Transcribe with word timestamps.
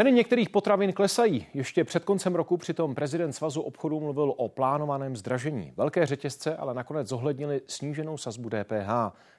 Ceny 0.00 0.12
některých 0.12 0.50
potravin 0.50 0.92
klesají. 0.92 1.46
Ještě 1.54 1.84
před 1.84 2.04
koncem 2.04 2.34
roku 2.34 2.56
přitom 2.56 2.94
prezident 2.94 3.32
Svazu 3.32 3.60
obchodu 3.60 4.00
mluvil 4.00 4.34
o 4.36 4.48
plánovaném 4.48 5.16
zdražení. 5.16 5.72
Velké 5.76 6.06
řetězce 6.06 6.56
ale 6.56 6.74
nakonec 6.74 7.08
zohlednili 7.08 7.60
sníženou 7.66 8.16
sazbu 8.16 8.48
DPH. 8.48 8.88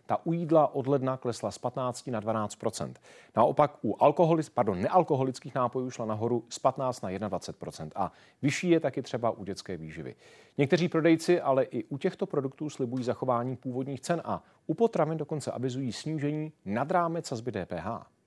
Ta 0.06 0.18
u 0.24 0.34
jídla 0.34 0.76
od 0.76 0.88
ledna 0.88 1.18
klesla 1.18 1.52
z 1.52 1.58
15 1.58 2.08
na 2.08 2.22
12% 2.22 2.94
Naopak 3.36 3.78
u 3.84 4.04
alkoholi, 4.04 4.44
pardon, 4.54 4.82
nealkoholických 4.82 5.56
nápojů 5.56 5.90
šla 5.90 6.06
nahoru 6.06 6.46
z 6.50 6.60
15 6.60 7.02
na 7.02 7.10
21% 7.10 7.90
A 7.96 8.12
vyšší 8.42 8.70
je 8.70 8.80
taky 8.80 9.02
třeba 9.02 9.32
u 9.32 9.44
dětské 9.44 9.78
výživy. 9.78 10.16
Někteří 10.58 10.90
prodejci 10.90 11.42
ale 11.42 11.64
i 11.64 11.84
u 11.84 11.98
těchto 11.98 12.26
produktů 12.26 12.70
slibují 12.70 13.04
zachování 13.04 13.56
původních 13.56 14.02
cen 14.02 14.22
a 14.26 14.44
u 14.68 14.74
potravin 14.74 15.18
dokonce 15.18 15.52
avizují 15.52 15.94
snížení 15.94 16.52
nad 16.66 16.92
rámec 16.92 17.26
sazby 17.26 17.52
DPH. 17.52 18.21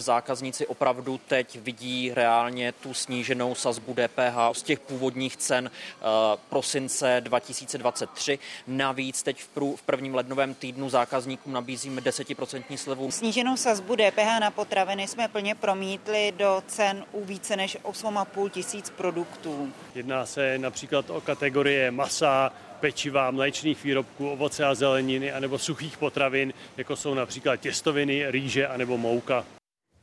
Zákazníci 0.00 0.66
opravdu 0.66 1.20
teď 1.28 1.58
vidí 1.62 2.14
reálně 2.14 2.72
tu 2.72 2.94
sníženou 2.94 3.54
sazbu 3.54 3.94
DPH 3.94 4.36
z 4.52 4.62
těch 4.62 4.80
původních 4.80 5.36
cen 5.36 5.70
uh, 5.70 6.08
prosince 6.48 7.20
2023. 7.20 8.38
Navíc 8.66 9.22
teď 9.22 9.42
v, 9.42 9.48
prů, 9.48 9.76
v 9.76 9.82
prvním 9.82 10.14
lednovém 10.14 10.54
týdnu 10.54 10.88
zákazníkům 10.88 11.52
nabízíme 11.52 12.00
10% 12.00 12.76
slevu. 12.76 13.10
Sníženou 13.10 13.56
sazbu 13.56 13.96
DPH 13.96 14.40
na 14.40 14.50
potraviny 14.50 15.08
jsme 15.08 15.28
plně 15.28 15.54
promítli 15.54 16.32
do 16.36 16.62
cen 16.66 17.04
u 17.12 17.24
více 17.24 17.56
než 17.56 17.76
8,5 17.82 18.50
tisíc 18.50 18.90
produktů. 18.90 19.72
Jedná 19.94 20.26
se 20.26 20.58
například 20.58 21.10
o 21.10 21.20
kategorie 21.20 21.90
masa, 21.90 22.52
pečiva, 22.80 23.30
mléčných 23.30 23.84
výrobků, 23.84 24.30
ovoce 24.30 24.64
a 24.64 24.74
zeleniny, 24.74 25.32
anebo 25.32 25.58
suchých 25.58 25.98
potravin, 25.98 26.52
jako 26.76 26.96
jsou 26.96 27.14
například 27.14 27.56
těstoviny, 27.56 28.30
rýže 28.30 28.66
anebo 28.66 28.98
mouka. 28.98 29.44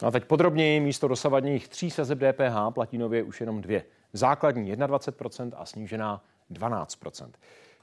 A 0.03 0.11
teď 0.11 0.25
podrobněji 0.25 0.79
místo 0.79 1.07
dosavadních 1.07 1.67
tří 1.67 1.91
sazeb 1.91 2.19
DPH 2.19 2.73
platí 2.73 2.97
nově 2.97 3.23
už 3.23 3.41
jenom 3.41 3.61
dvě. 3.61 3.83
Základní 4.13 4.75
21% 4.75 5.51
a 5.55 5.65
snížená 5.65 6.23
12%. 6.51 7.29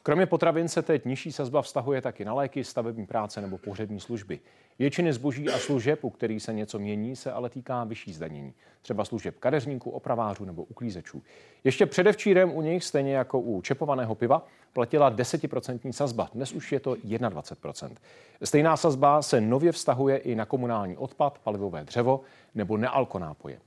Kromě 0.03 0.27
potravin 0.27 0.69
se 0.69 0.83
teď 0.83 1.05
nižší 1.05 1.33
sazba 1.33 1.63
vztahuje 1.63 2.03
taky 2.03 2.25
na 2.25 2.35
léky, 2.35 2.65
stavební 2.65 3.07
práce 3.07 3.41
nebo 3.41 3.59
pohřební 3.59 4.01
služby. 4.01 4.41
Většiny 4.79 5.13
zboží 5.13 5.49
a 5.49 5.59
služeb, 5.59 6.05
u 6.05 6.11
kterých 6.11 6.43
se 6.43 6.53
něco 6.53 6.79
mění, 6.79 7.17
se 7.17 7.33
ale 7.33 7.51
týká 7.51 7.85
vyšší 7.85 8.13
zdanění. 8.13 8.55
Třeba 8.83 9.05
služeb 9.05 9.39
kadeřníků, 9.39 9.91
opravářů 9.91 10.45
nebo 10.45 10.65
uklízečů. 10.65 11.23
Ještě 11.65 11.87
předevčírem 11.87 12.57
u 12.57 12.63
nich, 12.63 12.85
stejně 12.85 13.17
jako 13.17 13.41
u 13.41 13.63
čepovaného 13.63 14.15
piva, 14.15 14.47
platila 14.75 15.11
10% 15.11 15.93
sazba. 15.93 16.29
Dnes 16.35 16.53
už 16.53 16.73
je 16.73 16.81
to 16.81 16.95
21%. 16.95 17.91
Stejná 18.45 18.77
sazba 18.77 19.23
se 19.23 19.41
nově 19.41 19.73
vztahuje 19.73 20.17
i 20.17 20.35
na 20.35 20.45
komunální 20.45 20.97
odpad, 20.97 21.39
palivové 21.39 21.85
dřevo 21.85 22.21
nebo 22.55 22.77
nealkonápoje. 22.77 23.59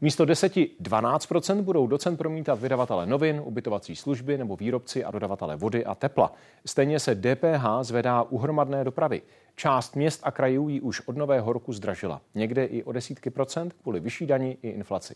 Místo 0.00 0.24
10-12 0.24 1.62
budou 1.62 1.86
docent 1.86 2.16
promítat 2.16 2.60
vydavatele 2.60 3.06
novin, 3.06 3.42
ubytovací 3.44 3.96
služby 3.96 4.38
nebo 4.38 4.56
výrobci 4.56 5.04
a 5.04 5.10
dodavatele 5.10 5.56
vody 5.56 5.84
a 5.84 5.94
tepla. 5.94 6.32
Stejně 6.66 7.00
se 7.00 7.14
DPH 7.14 7.66
zvedá 7.80 8.22
u 8.22 8.38
hromadné 8.38 8.84
dopravy. 8.84 9.22
Část 9.56 9.96
měst 9.96 10.20
a 10.22 10.30
krajů 10.30 10.68
ji 10.68 10.80
už 10.80 11.00
od 11.06 11.16
nového 11.16 11.52
roku 11.52 11.72
zdražila. 11.72 12.20
Někde 12.34 12.64
i 12.64 12.82
o 12.82 12.92
desítky 12.92 13.30
procent 13.30 13.74
kvůli 13.82 14.00
vyšší 14.00 14.26
daní 14.26 14.58
i 14.62 14.68
inflaci. 14.68 15.14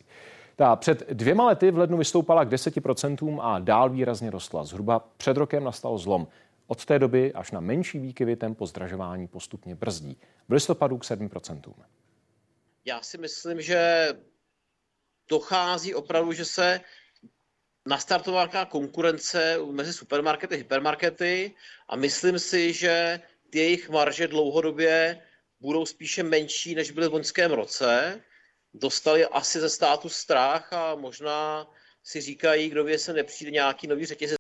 Ta 0.59 0.77
před 0.77 1.11
dvěma 1.11 1.47
lety 1.47 1.71
v 1.71 1.79
lednu 1.79 1.97
vystoupala 1.97 2.45
k 2.45 2.49
10% 2.49 3.39
a 3.41 3.59
dál 3.59 3.91
výrazně 3.91 4.31
rostla. 4.31 4.65
Zhruba 4.65 4.99
před 5.17 5.37
rokem 5.37 5.65
nastal 5.65 5.99
zlom. 5.99 6.27
Od 6.67 6.85
té 6.85 6.99
doby 6.99 7.33
až 7.33 7.51
na 7.51 7.61
menší 7.61 7.99
výkyvy 7.99 8.37
tempo 8.37 8.67
zdražování 8.67 9.29
postupně 9.29 9.75
brzdí. 9.75 10.17
V 10.49 10.53
listopadu 10.53 10.99
k 10.99 11.03
7%. 11.03 11.75
Já 12.85 13.03
si 13.03 13.19
myslím, 13.19 13.61
že 13.61 14.09
dochází 15.29 15.95
opravdu, 15.95 16.33
že 16.33 16.45
se 16.45 16.81
nastartovala 17.87 18.65
konkurence 18.65 19.59
mezi 19.71 19.93
supermarkety 19.93 20.55
a 20.55 20.59
hypermarkety 20.59 21.55
a 21.89 21.97
myslím 21.97 22.39
si, 22.39 22.73
že 22.73 23.21
ty 23.51 23.59
jejich 23.59 23.91
marže 23.91 24.29
dlouhodobě 24.29 25.23
budou 25.61 25.87
spíše 25.87 26.23
menší, 26.23 26.75
než 26.75 26.91
byly 26.91 27.09
v 27.09 27.13
loňském 27.13 27.51
roce. 27.51 28.23
Dostali 28.81 29.27
asi 29.27 29.61
ze 29.61 29.69
státu 29.69 30.09
strach 30.09 30.73
a 30.73 30.95
možná 30.95 31.67
si 32.03 32.21
říkají, 32.21 32.69
kdo 32.69 32.85
ví, 32.85 32.99
se 32.99 33.13
nepřijde 33.13 33.51
nějaký 33.51 33.87
nový 33.87 34.07
řetězec. 34.07 34.37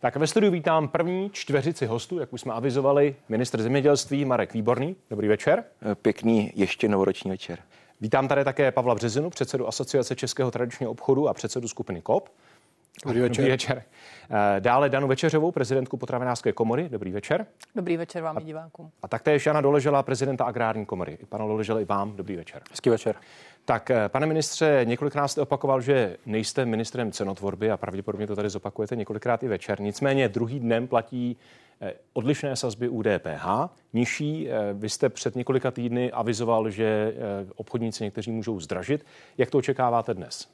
Tak 0.00 0.16
ve 0.16 0.26
studiu 0.26 0.52
vítám 0.52 0.88
první 0.88 1.30
čtveřici 1.30 1.86
hostů, 1.86 2.18
jak 2.18 2.32
už 2.32 2.40
jsme 2.40 2.52
avizovali, 2.52 3.16
ministr 3.28 3.62
zemědělství 3.62 4.24
Marek 4.24 4.54
Výborný. 4.54 4.96
Dobrý 5.10 5.28
večer. 5.28 5.64
Pěkný 6.02 6.52
ještě 6.54 6.88
novoroční 6.88 7.30
večer. 7.30 7.58
Vítám 8.00 8.28
tady 8.28 8.44
také 8.44 8.72
Pavla 8.72 8.94
Březinu, 8.94 9.30
předsedu 9.30 9.68
Asociace 9.68 10.16
Českého 10.16 10.50
tradičního 10.50 10.92
obchodu 10.92 11.28
a 11.28 11.34
předsedu 11.34 11.68
skupiny 11.68 12.02
KOP. 12.02 12.28
Dobrý 13.04 13.20
večer. 13.20 13.36
Dobrý 13.36 13.50
večer. 13.50 13.82
Eh, 14.30 14.60
dále 14.60 14.88
Danu 14.88 15.08
Večeřovou, 15.08 15.52
prezidentku 15.52 15.96
potravinářské 15.96 16.52
komory. 16.52 16.88
Dobrý 16.88 17.12
večer. 17.12 17.46
Dobrý 17.74 17.96
večer 17.96 18.22
vám 18.22 18.38
i 18.38 18.44
divákům. 18.44 18.90
A 19.02 19.08
taktéž 19.08 19.46
Jana 19.46 19.60
Doležela, 19.60 20.02
prezidenta 20.02 20.44
agrární 20.44 20.86
komory. 20.86 21.18
Pana 21.28 21.46
Doležela 21.46 21.80
i 21.80 21.84
vám. 21.84 22.16
Dobrý 22.16 22.36
večer. 22.36 22.62
Hezký 22.70 22.90
večer. 22.90 23.14
Tak, 23.64 23.90
eh, 23.90 24.08
pane 24.08 24.26
ministře, 24.26 24.80
několikrát 24.84 25.28
jste 25.28 25.40
opakoval, 25.40 25.80
že 25.80 26.16
nejste 26.26 26.64
ministrem 26.64 27.12
cenotvorby 27.12 27.70
a 27.70 27.76
pravděpodobně 27.76 28.26
to 28.26 28.36
tady 28.36 28.50
zopakujete 28.50 28.96
několikrát 28.96 29.42
i 29.42 29.48
večer. 29.48 29.80
Nicméně 29.80 30.28
druhý 30.28 30.60
dnem 30.60 30.88
platí 30.88 31.36
eh, 31.80 31.92
odlišné 32.12 32.56
sazby 32.56 32.88
u 32.88 33.02
DPH, 33.02 33.46
nižší. 33.92 34.48
Vy 34.72 34.88
jste 34.88 35.08
před 35.08 35.36
několika 35.36 35.70
týdny 35.70 36.12
avizoval, 36.12 36.70
že 36.70 37.14
obchodníci 37.56 38.04
někteří 38.04 38.30
můžou 38.30 38.60
zdražit. 38.60 39.06
Jak 39.38 39.50
to 39.50 39.58
očekáváte 39.58 40.14
dnes? 40.14 40.48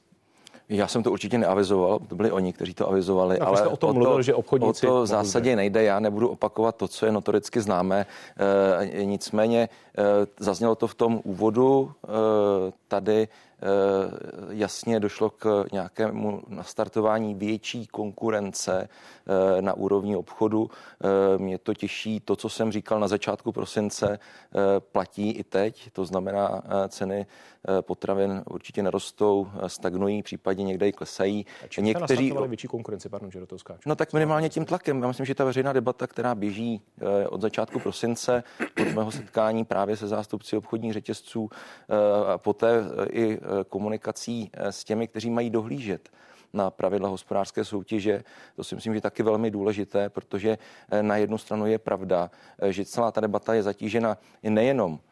Já 0.69 0.87
jsem 0.87 1.03
to 1.03 1.11
určitě 1.11 1.37
neavizoval, 1.37 1.99
to 1.99 2.15
byli 2.15 2.31
oni, 2.31 2.53
kteří 2.53 2.73
to 2.73 2.89
avizovali, 2.89 3.37
tak 3.37 3.47
ale 3.47 3.67
o 3.67 3.77
tom 3.77 3.93
mluvil, 3.93 4.15
to, 4.15 4.21
že 4.21 4.33
obchodníci... 4.33 4.87
O 4.87 4.89
to 4.89 5.01
v 5.01 5.07
zásadě 5.07 5.55
nejde, 5.55 5.83
já 5.83 5.99
nebudu 5.99 6.27
opakovat 6.27 6.75
to, 6.75 6.87
co 6.87 7.05
je 7.05 7.11
notoricky 7.11 7.61
známé, 7.61 8.05
e, 8.99 9.05
nicméně 9.05 9.61
e, 9.61 9.69
zaznělo 10.39 10.75
to 10.75 10.87
v 10.87 10.95
tom 10.95 11.21
úvodu, 11.23 11.91
e, 12.03 12.71
tady 12.87 13.27
jasně 14.49 14.99
došlo 14.99 15.29
k 15.29 15.65
nějakému 15.71 16.41
nastartování 16.47 17.35
větší 17.35 17.87
konkurence 17.87 18.89
na 19.61 19.73
úrovni 19.73 20.15
obchodu. 20.15 20.69
Mě 21.37 21.57
to 21.57 21.73
těší, 21.73 22.19
to, 22.19 22.35
co 22.35 22.49
jsem 22.49 22.71
říkal 22.71 22.99
na 22.99 23.07
začátku 23.07 23.51
prosince, 23.51 24.19
platí 24.91 25.31
i 25.31 25.43
teď, 25.43 25.89
to 25.91 26.05
znamená 26.05 26.61
ceny 26.87 27.27
Eh, 27.67 27.81
potravin 27.81 28.43
určitě 28.49 28.83
nerostou, 28.83 29.47
eh, 29.61 29.69
stagnují, 29.69 30.23
případně 30.23 30.63
někde 30.63 30.87
i 30.87 30.91
klesají. 30.91 31.45
A 31.77 31.81
Někteří 31.81 32.33
větší 32.47 32.67
konkurenci, 32.67 33.09
pardon, 33.09 33.31
že 33.31 33.39
do 33.39 33.47
toho 33.47 33.59
skáču. 33.59 33.89
No 33.89 33.95
tak 33.95 34.13
minimálně 34.13 34.49
tím 34.49 34.65
tlakem. 34.65 35.01
Já 35.01 35.07
myslím, 35.07 35.25
že 35.25 35.35
ta 35.35 35.45
veřejná 35.45 35.73
debata, 35.73 36.07
která 36.07 36.35
běží 36.35 36.81
eh, 37.01 37.27
od 37.27 37.41
začátku 37.41 37.79
prosince, 37.79 38.43
od 38.81 38.93
mého 38.93 39.11
setkání 39.11 39.65
právě 39.65 39.97
se 39.97 40.07
zástupci 40.07 40.57
obchodních 40.57 40.93
řetězců, 40.93 41.49
a 42.27 42.37
poté 42.37 42.83
i 43.11 43.39
komunikací 43.69 44.51
s 44.53 44.83
těmi, 44.83 45.07
kteří 45.07 45.29
mají 45.29 45.49
dohlížet 45.49 46.09
na 46.53 46.71
pravidla 46.71 47.09
hospodářské 47.09 47.65
soutěže. 47.65 48.23
To 48.55 48.63
si 48.63 48.75
myslím, 48.75 48.93
že 48.93 48.97
je 48.97 49.01
taky 49.01 49.23
velmi 49.23 49.51
důležité, 49.51 50.09
protože 50.09 50.57
na 51.01 51.17
jednu 51.17 51.37
stranu 51.37 51.65
je 51.65 51.79
pravda, 51.79 52.31
že 52.69 52.85
celá 52.85 53.11
ta 53.11 53.21
debata 53.21 53.53
je 53.53 53.63
zatížena 53.63 54.17
nejenom 54.43 54.99
Eh, 54.99 55.08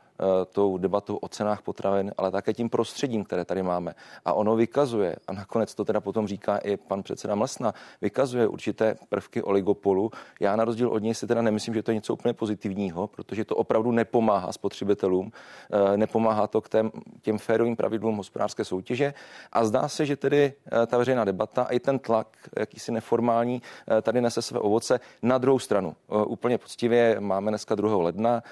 tou 0.51 0.78
debatou 0.78 1.16
o 1.16 1.28
cenách 1.28 1.61
potravin, 1.61 2.11
ale 2.17 2.31
také 2.31 2.53
tím 2.53 2.69
prostředím, 2.69 3.23
které 3.23 3.45
tady 3.45 3.63
máme. 3.63 3.95
A 4.25 4.33
ono 4.33 4.55
vykazuje, 4.55 5.16
a 5.28 5.33
nakonec 5.33 5.75
to 5.75 5.85
teda 5.85 6.01
potom 6.01 6.28
říká 6.28 6.57
i 6.57 6.78
pan 6.78 7.03
předseda 7.03 7.35
Mlsna, 7.35 7.73
vykazuje 8.01 8.47
určité 8.47 8.95
prvky 9.09 9.44
oligopolu. 9.44 10.11
Já 10.39 10.56
na 10.56 10.66
rozdíl 10.66 10.89
od 10.89 11.03
něj 11.03 11.13
si 11.13 11.27
teda 11.27 11.41
nemyslím, 11.41 11.73
že 11.73 11.83
to 11.83 11.91
je 11.91 11.95
něco 11.95 12.13
úplně 12.13 12.33
pozitivního, 12.33 13.07
protože 13.07 13.45
to 13.45 13.56
opravdu 13.56 13.91
nepomáhá 13.91 14.51
spotřebitelům, 14.51 15.31
eh, 15.94 15.97
nepomáhá 15.97 16.47
to 16.47 16.62
k 16.62 16.69
těm, 16.69 16.92
těm 17.21 17.38
férovým 17.38 17.75
pravidlům 17.75 18.18
hospodářské 18.18 18.65
soutěže. 18.65 19.13
A 19.51 19.65
zdá 19.65 19.88
se, 19.88 20.06
že 20.06 20.15
tedy 20.15 20.53
eh, 20.83 20.86
ta 20.86 20.97
veřejná 20.97 21.25
debata 21.25 21.63
a 21.63 21.71
i 21.71 21.80
ten 21.80 22.00
tlak, 22.00 22.27
jakýsi 22.59 22.92
neformální, 22.92 23.62
tady 24.01 24.21
nese 24.21 24.42
své 24.42 24.59
ovoce. 24.59 25.00
Na 25.21 25.38
druhou 25.38 25.59
stranu, 25.59 25.95
úplně 26.27 26.57
poctivě, 26.57 27.15
máme 27.19 27.51
dneska 27.51 27.75
2. 27.75 27.97
ledna, 28.03 28.44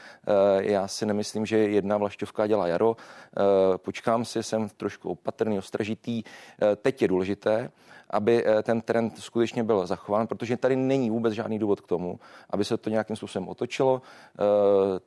já 0.59 0.87
si 0.87 1.05
nemyslím, 1.05 1.45
že 1.45 1.54
že 1.55 1.69
jedna 1.69 1.97
vlašťovka 1.97 2.47
dělá 2.47 2.67
jaro. 2.67 2.95
Eh, 2.97 3.77
počkám 3.77 4.25
si, 4.25 4.43
jsem 4.43 4.69
trošku 4.69 5.09
opatrný, 5.09 5.57
ostražitý. 5.57 6.23
Eh, 6.23 6.75
teď 6.75 7.01
je 7.01 7.07
důležité, 7.07 7.71
aby 8.09 8.43
eh, 8.45 8.63
ten 8.63 8.81
trend 8.81 9.19
skutečně 9.19 9.63
byl 9.63 9.87
zachován, 9.87 10.27
protože 10.27 10.57
tady 10.57 10.75
není 10.75 11.09
vůbec 11.09 11.33
žádný 11.33 11.59
důvod 11.59 11.81
k 11.81 11.87
tomu, 11.87 12.19
aby 12.49 12.65
se 12.65 12.77
to 12.77 12.89
nějakým 12.89 13.15
způsobem 13.15 13.47
otočilo. 13.47 14.01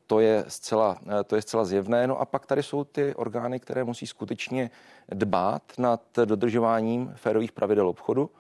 To 0.07 0.21
je 0.21 0.45
zcela, 0.49 0.99
to 1.27 1.37
je 1.37 1.43
zcela 1.43 1.65
zjevné. 1.65 2.07
No 2.07 2.21
a 2.21 2.25
pak 2.25 2.47
tady 2.47 2.63
jsou 2.63 2.85
ty 2.85 3.15
orgány, 3.15 3.61
které 3.61 3.85
musí 3.85 4.07
skutečně 4.07 4.71
dbát 5.09 5.63
nad 5.79 6.03
dodržováním 6.25 7.13
férových 7.17 7.53
pravidel 7.53 7.89
obchodu. 7.89 8.31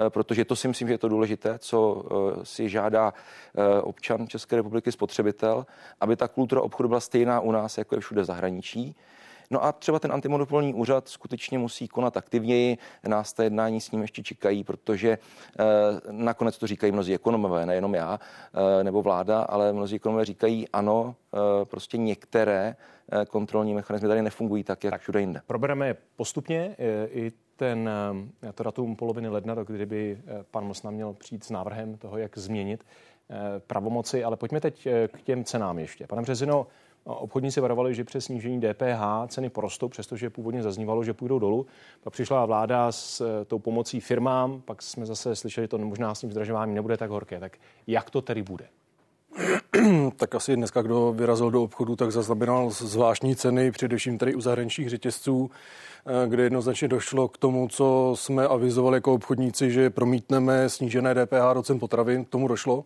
Eh, 0.00 0.10
protože 0.10 0.44
to 0.44 0.56
si 0.56 0.68
myslím, 0.68 0.88
že 0.88 0.94
je 0.94 0.98
to 0.98 1.08
důležité, 1.08 1.58
co 1.58 2.04
eh, 2.04 2.44
si 2.44 2.68
žádá 2.68 3.12
eh, 3.14 3.80
občan 3.82 4.28
České 4.28 4.56
republiky, 4.56 4.92
spotřebitel, 4.92 5.66
aby 6.00 6.16
ta 6.16 6.28
kultura 6.28 6.62
obchodu 6.62 6.88
byla 6.88 7.00
stejná 7.00 7.40
u 7.40 7.52
nás, 7.52 7.78
jako 7.78 7.94
je 7.94 8.00
všude 8.00 8.24
zahraničí. 8.24 8.96
No 9.52 9.64
a 9.64 9.72
třeba 9.72 9.98
ten 9.98 10.12
antimonopolní 10.12 10.74
úřad 10.74 11.08
skutečně 11.08 11.58
musí 11.58 11.88
konat 11.88 12.16
aktivněji. 12.16 12.78
Nás 13.06 13.32
ta 13.32 13.44
jednání 13.44 13.80
s 13.80 13.90
ním 13.90 14.02
ještě 14.02 14.22
čekají, 14.22 14.64
protože 14.64 15.18
nakonec 16.10 16.58
to 16.58 16.66
říkají 16.66 16.92
mnozí 16.92 17.14
ekonomové, 17.14 17.66
nejenom 17.66 17.94
já 17.94 18.20
nebo 18.82 19.02
vláda, 19.02 19.42
ale 19.42 19.72
mnozí 19.72 19.96
ekonomové 19.96 20.24
říkají 20.24 20.68
ano, 20.68 21.14
prostě 21.64 21.96
některé 21.96 22.76
kontrolní 23.28 23.74
mechanismy 23.74 24.08
tady 24.08 24.22
nefungují 24.22 24.64
tak, 24.64 24.84
jak 24.84 24.90
tak 24.90 25.00
všude 25.00 25.20
jinde. 25.20 25.40
Probereme 25.46 25.96
postupně 26.16 26.76
i 27.12 27.32
ten, 27.62 27.90
eh, 28.42 28.52
to 28.52 28.62
datum 28.62 28.96
poloviny 28.96 29.28
ledna, 29.28 29.54
do 29.54 29.64
kdyby 29.64 30.18
eh, 30.18 30.44
pan 30.50 30.64
Mosna 30.64 30.90
měl 30.90 31.12
přijít 31.12 31.44
s 31.44 31.50
návrhem 31.50 31.96
toho, 31.96 32.18
jak 32.18 32.38
změnit 32.38 32.84
eh, 33.30 33.60
pravomoci, 33.66 34.24
ale 34.24 34.36
pojďme 34.36 34.60
teď 34.60 34.88
k 35.08 35.22
těm 35.22 35.44
cenám 35.44 35.78
ještě. 35.78 36.06
Pane 36.06 36.22
Březino, 36.22 36.66
obchodníci 37.04 37.60
varovali, 37.60 37.94
že 37.94 38.04
přes 38.04 38.24
snížení 38.24 38.60
DPH 38.60 39.28
ceny 39.28 39.50
porostou, 39.50 39.88
přestože 39.88 40.30
původně 40.30 40.62
zaznívalo, 40.62 41.04
že 41.04 41.14
půjdou 41.14 41.38
dolů. 41.38 41.66
Pak 42.02 42.12
přišla 42.12 42.46
vláda 42.46 42.92
s 42.92 43.44
tou 43.44 43.58
pomocí 43.58 44.00
firmám, 44.00 44.62
pak 44.64 44.82
jsme 44.82 45.06
zase 45.06 45.36
slyšeli, 45.36 45.64
že 45.64 45.68
to 45.68 45.78
možná 45.78 46.14
s 46.14 46.20
tím 46.20 46.30
zdražováním 46.30 46.74
nebude 46.74 46.96
tak 46.96 47.10
horké. 47.10 47.40
Tak 47.40 47.58
jak 47.86 48.10
to 48.10 48.22
tedy 48.22 48.42
bude? 48.42 48.68
tak 50.16 50.34
asi 50.34 50.56
dneska, 50.56 50.82
kdo 50.82 51.12
vyrazil 51.12 51.50
do 51.50 51.62
obchodu, 51.62 51.96
tak 51.96 52.12
zaznamenal 52.12 52.70
zvláštní 52.70 53.36
ceny, 53.36 53.70
především 53.70 54.18
tady 54.18 54.34
u 54.34 54.40
zahraničních 54.40 54.88
řetězců, 54.88 55.50
eh, 55.50 55.56
kde 56.26 56.42
jednoznačně 56.42 56.88
došlo 56.88 57.28
k 57.28 57.38
tomu, 57.38 57.68
co 57.68 58.14
jsme 58.16 58.46
avizovali 58.46 58.96
jako 58.96 59.14
obchodníci, 59.14 59.70
že 59.70 59.90
promítneme 59.90 60.68
snížené 60.68 61.14
DPH 61.14 61.54
do 61.54 61.62
cen 61.62 61.78
potravin, 61.78 62.24
k 62.24 62.28
tomu 62.28 62.48
došlo 62.48 62.84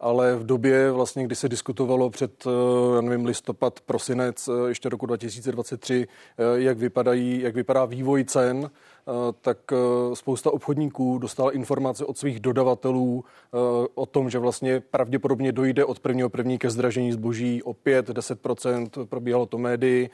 ale 0.00 0.36
v 0.36 0.46
době, 0.46 0.92
vlastně, 0.92 1.24
kdy 1.24 1.34
se 1.34 1.48
diskutovalo 1.48 2.10
před, 2.10 2.44
eh, 2.46 3.02
nevím, 3.02 3.26
listopad, 3.26 3.80
prosinec 3.80 4.48
eh, 4.48 4.68
ještě 4.68 4.88
roku 4.88 5.06
2023, 5.06 6.06
jak, 6.54 6.78
vypadají, 6.78 7.40
jak 7.40 7.54
vypadá 7.54 7.84
vývoj 7.84 8.24
cen, 8.24 8.70
tak 9.40 9.58
spousta 10.14 10.50
obchodníků 10.50 11.18
dostala 11.18 11.50
informace 11.50 12.04
od 12.04 12.18
svých 12.18 12.40
dodavatelů 12.40 13.24
o 13.94 14.06
tom, 14.06 14.30
že 14.30 14.38
vlastně 14.38 14.80
pravděpodobně 14.80 15.52
dojde 15.52 15.84
od 15.84 16.00
prvního 16.00 16.28
první 16.28 16.58
ke 16.58 16.70
zdražení 16.70 17.12
zboží 17.12 17.62
o 17.62 17.72
5-10%, 17.72 19.06
probíhalo 19.06 19.46
to 19.46 19.58
médii. 19.58 20.10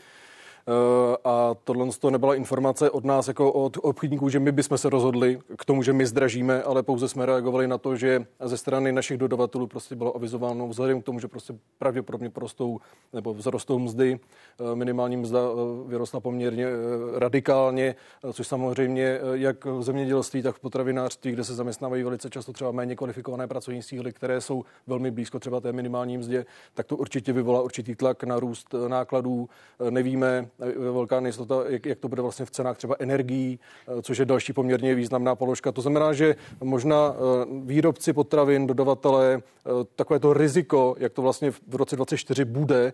Eh, 0.69 1.17
a 1.25 1.55
tohle 1.65 1.89
to 2.01 2.11
nebyla 2.11 2.35
informace 2.35 2.91
od 2.91 3.05
nás 3.05 3.29
jako 3.29 3.53
od 3.53 3.77
obchodníků, 3.83 4.29
že 4.29 4.41
my 4.41 4.53
bychom 4.53 4.79
se 4.79 4.91
rozhodli 4.91 5.39
k 5.59 5.65
tomu, 5.65 5.83
že 5.83 5.93
my 5.93 6.07
zdražíme, 6.07 6.63
ale 6.63 6.83
pouze 6.83 7.09
jsme 7.09 7.27
reagovali 7.27 7.69
na 7.69 7.79
to, 7.79 7.97
že 7.97 8.27
ze 8.45 8.57
strany 8.57 8.93
našich 8.93 9.19
dodavatelů 9.19 9.67
prostě 9.67 9.97
bylo 9.97 10.17
avizováno 10.17 10.69
vzhledem 10.69 11.03
k 11.03 11.05
tomu, 11.05 11.21
že 11.21 11.29
prostě 11.29 11.55
pravděpodobně 11.79 12.31
prostou 12.31 12.81
nebo 13.13 13.35
vzrostou 13.35 13.79
mzdy, 13.79 14.21
eh, 14.61 14.75
minimální 14.75 15.17
mzda 15.17 15.39
eh, 15.39 15.89
vyrostla 15.89 16.21
poměrně 16.21 16.67
radikálně, 17.15 17.95
což 18.33 18.47
samozřejmě 18.47 19.19
jak 19.33 19.65
v 19.65 19.83
zemědělství, 19.83 20.43
tak 20.43 20.57
v 20.57 20.61
potravinářství, 20.61 21.33
kde 21.33 21.45
se 21.45 21.55
zaměstnávají 21.55 22.03
velice 22.03 22.31
často 22.31 22.53
třeba 22.53 22.73
méně 22.73 22.97
kvalifikované 22.97 23.47
pracovní 23.47 23.83
síly, 23.83 24.13
které 24.13 24.41
jsou 24.41 24.65
velmi 24.87 25.11
blízko 25.11 25.39
třeba 25.39 25.61
té 25.61 25.73
minimální 25.73 26.19
mzdě, 26.19 26.47
tak 26.75 26.87
to 26.87 26.97
určitě 26.97 27.33
vyvolá 27.33 27.63
určitý 27.63 27.95
tlak 27.95 28.25
na 28.25 28.41
růst 28.41 28.75
nákladů. 28.89 29.49
Nevíme, 29.91 30.49
velká 30.79 31.21
nejistota, 31.21 31.63
jak, 31.69 31.87
jak 31.87 31.99
to 31.99 32.09
bude 32.09 32.23
vlastně 32.23 32.45
v 32.45 32.51
cenách 32.51 32.77
třeba 32.77 32.97
energií, 32.99 33.61
eh, 33.89 34.03
což 34.03 34.19
je 34.19 34.25
další 34.25 34.53
poměrně 34.53 34.95
významná 34.95 35.35
položka. 35.35 35.73
To 35.73 35.81
znamená, 35.81 36.13
že 36.13 36.37
možná 36.63 37.15
eh, 37.15 37.47
výrobci 37.65 38.13
potravin, 38.13 38.67
dodavatelé, 38.67 39.43
eh, 39.43 39.71
takové 39.97 40.19
to 40.19 40.33
riziko, 40.33 40.97
jak 40.99 41.13
to 41.13 41.23
vlastně 41.23 41.51
v 41.51 41.75
roce 41.75 41.97
2024 41.97 42.45
bude, 42.45 42.93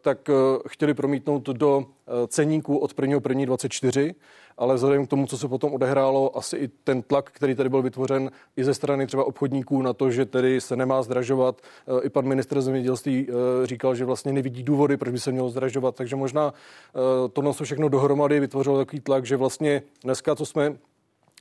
tak 0.00 0.30
chtěli 0.68 0.94
promítnout 0.94 1.42
do 1.48 1.86
ceníků 2.28 2.78
od 2.78 2.94
1. 3.00 3.20
1. 3.20 3.46
24 3.46 4.14
ale 4.58 4.74
vzhledem 4.74 5.06
k 5.06 5.10
tomu, 5.10 5.26
co 5.26 5.38
se 5.38 5.48
potom 5.48 5.72
odehrálo, 5.72 6.36
asi 6.38 6.56
i 6.56 6.68
ten 6.68 7.02
tlak, 7.02 7.30
který 7.30 7.54
tady 7.54 7.68
byl 7.68 7.82
vytvořen 7.82 8.30
i 8.56 8.64
ze 8.64 8.74
strany 8.74 9.06
třeba 9.06 9.24
obchodníků 9.24 9.82
na 9.82 9.92
to, 9.92 10.10
že 10.10 10.26
tedy 10.26 10.60
se 10.60 10.76
nemá 10.76 11.02
zdražovat. 11.02 11.60
Eh, 11.60 12.06
I 12.06 12.08
pan 12.08 12.26
ministr 12.26 12.60
zemědělství 12.60 13.26
eh, 13.28 13.66
říkal, 13.66 13.94
že 13.94 14.04
vlastně 14.04 14.32
nevidí 14.32 14.62
důvody, 14.62 14.96
proč 14.96 15.12
by 15.12 15.20
se 15.20 15.32
mělo 15.32 15.50
zdražovat. 15.50 15.94
Takže 15.94 16.16
možná 16.16 16.54
eh, 16.54 17.28
to 17.28 17.52
se 17.52 17.64
všechno 17.64 17.88
dohromady 17.88 18.40
vytvořilo 18.40 18.78
takový 18.78 19.00
tlak, 19.00 19.26
že 19.26 19.36
vlastně 19.36 19.82
dneska, 20.04 20.36
co 20.36 20.46
jsme 20.46 20.76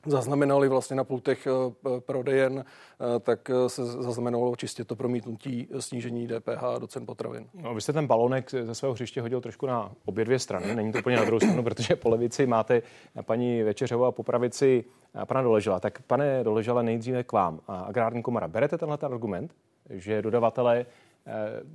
zaznamenali 0.06 0.70
vlastně 0.70 0.96
na 0.96 1.04
pultech 1.04 1.48
eh, 1.48 2.00
prodejen, 2.00 2.66
eh, 2.66 3.20
tak 3.20 3.50
eh, 3.50 3.70
se 3.70 3.86
zaznamenalo 3.86 4.56
čistě 4.56 4.84
to 4.84 4.96
promítnutí 4.96 5.68
snížení 5.80 6.28
DPH 6.28 6.80
do 6.80 6.88
cen 6.88 7.06
potravin. 7.06 7.48
No, 7.54 7.74
vy 7.74 7.82
jste 7.82 7.94
ten 7.94 8.08
balonek 8.08 8.52
ze 8.52 8.76
svého 8.76 8.94
hřiště 8.94 9.22
hodil 9.22 9.42
trošku 9.42 9.66
na 9.66 9.92
obě 10.06 10.26
dvě 10.26 10.40
strany. 10.40 10.76
Není 10.76 10.92
to 10.92 11.00
úplně 11.00 11.16
na 11.16 11.26
druhou 11.26 11.40
stranu, 11.40 11.64
protože 11.64 11.96
po 11.96 12.10
levici 12.10 12.46
máte 12.46 12.82
paní 13.22 13.64
Večeřovou 13.64 14.06
a 14.06 14.12
po 14.12 14.24
pravici 14.24 14.84
pana 15.26 15.42
Doležela. 15.42 15.80
Tak 15.80 16.02
pane 16.02 16.44
Doležela, 16.44 16.82
nejdříve 16.82 17.24
k 17.24 17.32
vám. 17.32 17.60
Agrární 17.68 18.24
komora, 18.24 18.48
berete 18.48 18.78
tenhle 18.78 18.98
argument, 19.02 19.56
že 19.90 20.22
dodavatelé 20.22 20.86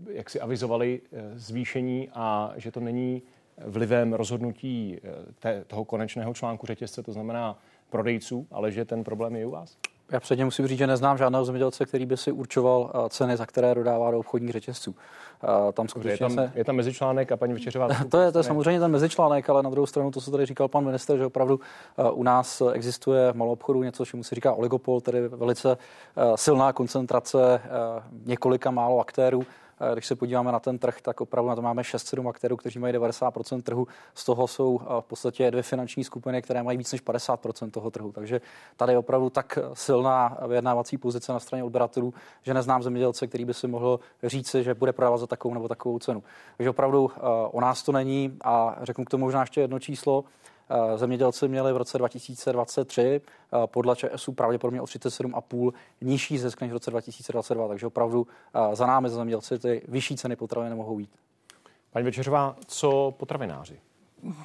jak 0.08 0.30
si 0.30 0.40
avizovali 0.40 1.00
zvýšení 1.34 2.08
a 2.14 2.52
že 2.56 2.70
to 2.70 2.80
není 2.80 3.22
vlivem 3.66 4.12
rozhodnutí 4.12 5.00
toho 5.66 5.84
konečného 5.84 6.34
článku 6.34 6.66
řetězce, 6.66 7.02
to 7.02 7.12
znamená 7.12 7.58
prodejců, 7.92 8.46
ale 8.50 8.72
že 8.72 8.84
ten 8.84 9.04
problém 9.04 9.36
je 9.36 9.46
u 9.46 9.50
vás? 9.50 9.76
Já 10.12 10.20
předtím 10.20 10.44
musím 10.44 10.66
říct, 10.66 10.78
že 10.78 10.86
neznám 10.86 11.18
žádného 11.18 11.44
zemědělce, 11.44 11.86
který 11.86 12.06
by 12.06 12.16
si 12.16 12.32
určoval 12.32 12.90
eh, 12.94 13.08
ceny, 13.08 13.36
za 13.36 13.46
které 13.46 13.74
dodává 13.74 14.10
do 14.10 14.18
obchodních 14.18 14.52
řetězců. 14.52 14.94
Eh, 15.44 15.72
tam 15.72 15.88
skutečně 15.88 16.12
je 16.12 16.18
tam, 16.18 16.30
se... 16.30 16.52
je 16.54 16.64
tam 16.64 16.76
mezičlánek 16.76 17.32
a 17.32 17.36
paní 17.36 17.52
Večeřová. 17.52 17.88
to 18.10 18.20
je, 18.20 18.32
to 18.32 18.38
je 18.38 18.42
samozřejmě 18.42 18.80
ten 18.80 18.90
mezičlánek, 18.90 19.50
ale 19.50 19.62
na 19.62 19.70
druhou 19.70 19.86
stranu 19.86 20.10
to, 20.10 20.20
co 20.20 20.30
tady 20.30 20.46
říkal 20.46 20.68
pan 20.68 20.84
minister, 20.84 21.18
že 21.18 21.26
opravdu 21.26 21.60
eh, 21.98 22.10
u 22.10 22.22
nás 22.22 22.62
existuje 22.72 23.32
v 23.32 23.36
malou 23.36 23.52
obchodu 23.52 23.82
něco, 23.82 24.04
čemu 24.04 24.22
se 24.22 24.34
říká 24.34 24.52
oligopol, 24.52 25.00
tedy 25.00 25.28
velice 25.28 25.76
silná 26.34 26.72
koncentrace 26.72 27.60
několika 28.24 28.70
málo 28.70 29.00
aktérů 29.00 29.42
když 29.92 30.06
se 30.06 30.16
podíváme 30.16 30.52
na 30.52 30.60
ten 30.60 30.78
trh, 30.78 31.00
tak 31.00 31.20
opravdu 31.20 31.48
na 31.48 31.56
to 31.56 31.62
máme 31.62 31.82
6-7 31.82 32.28
aktérů, 32.28 32.56
kteří 32.56 32.78
mají 32.78 32.94
90% 32.94 33.62
trhu. 33.62 33.86
Z 34.14 34.24
toho 34.24 34.46
jsou 34.46 34.80
v 35.00 35.04
podstatě 35.04 35.50
dvě 35.50 35.62
finanční 35.62 36.04
skupiny, 36.04 36.42
které 36.42 36.62
mají 36.62 36.78
víc 36.78 36.92
než 36.92 37.04
50% 37.04 37.70
toho 37.70 37.90
trhu. 37.90 38.12
Takže 38.12 38.40
tady 38.76 38.92
je 38.92 38.98
opravdu 38.98 39.30
tak 39.30 39.58
silná 39.74 40.38
vyjednávací 40.48 40.98
pozice 40.98 41.32
na 41.32 41.40
straně 41.40 41.64
odběratelů, 41.64 42.14
že 42.42 42.54
neznám 42.54 42.82
zemědělce, 42.82 43.26
který 43.26 43.44
by 43.44 43.54
si 43.54 43.66
mohl 43.66 44.00
říci, 44.22 44.64
že 44.64 44.74
bude 44.74 44.92
prodávat 44.92 45.18
za 45.18 45.26
takovou 45.26 45.54
nebo 45.54 45.68
takovou 45.68 45.98
cenu. 45.98 46.22
Takže 46.56 46.70
opravdu 46.70 47.10
o 47.50 47.60
nás 47.60 47.82
to 47.82 47.92
není 47.92 48.36
a 48.44 48.76
řeknu 48.82 49.04
k 49.04 49.10
tomu 49.10 49.24
možná 49.24 49.40
ještě 49.40 49.60
jedno 49.60 49.78
číslo. 49.78 50.24
Eh, 50.72 50.98
zemědělci 50.98 51.48
měli 51.48 51.72
v 51.72 51.76
roce 51.76 51.98
2023 51.98 53.20
eh, 53.20 53.66
podle 53.66 53.96
ČSU 53.96 54.32
pravděpodobně 54.32 54.80
o 54.80 54.84
37,5 54.84 55.72
nižší 56.00 56.38
zisk 56.38 56.60
než 56.60 56.70
v 56.70 56.72
roce 56.72 56.90
2022, 56.90 57.68
takže 57.68 57.86
opravdu 57.86 58.26
eh, 58.54 58.76
za 58.76 58.86
námi 58.86 59.08
za 59.08 59.16
zemědělci 59.16 59.58
ty 59.58 59.82
vyšší 59.88 60.16
ceny 60.16 60.36
potravin 60.36 60.70
nemohou 60.70 60.96
být. 60.96 61.10
Paní 61.90 62.04
Večeřová, 62.04 62.56
co 62.66 63.14
potravináři? 63.16 63.80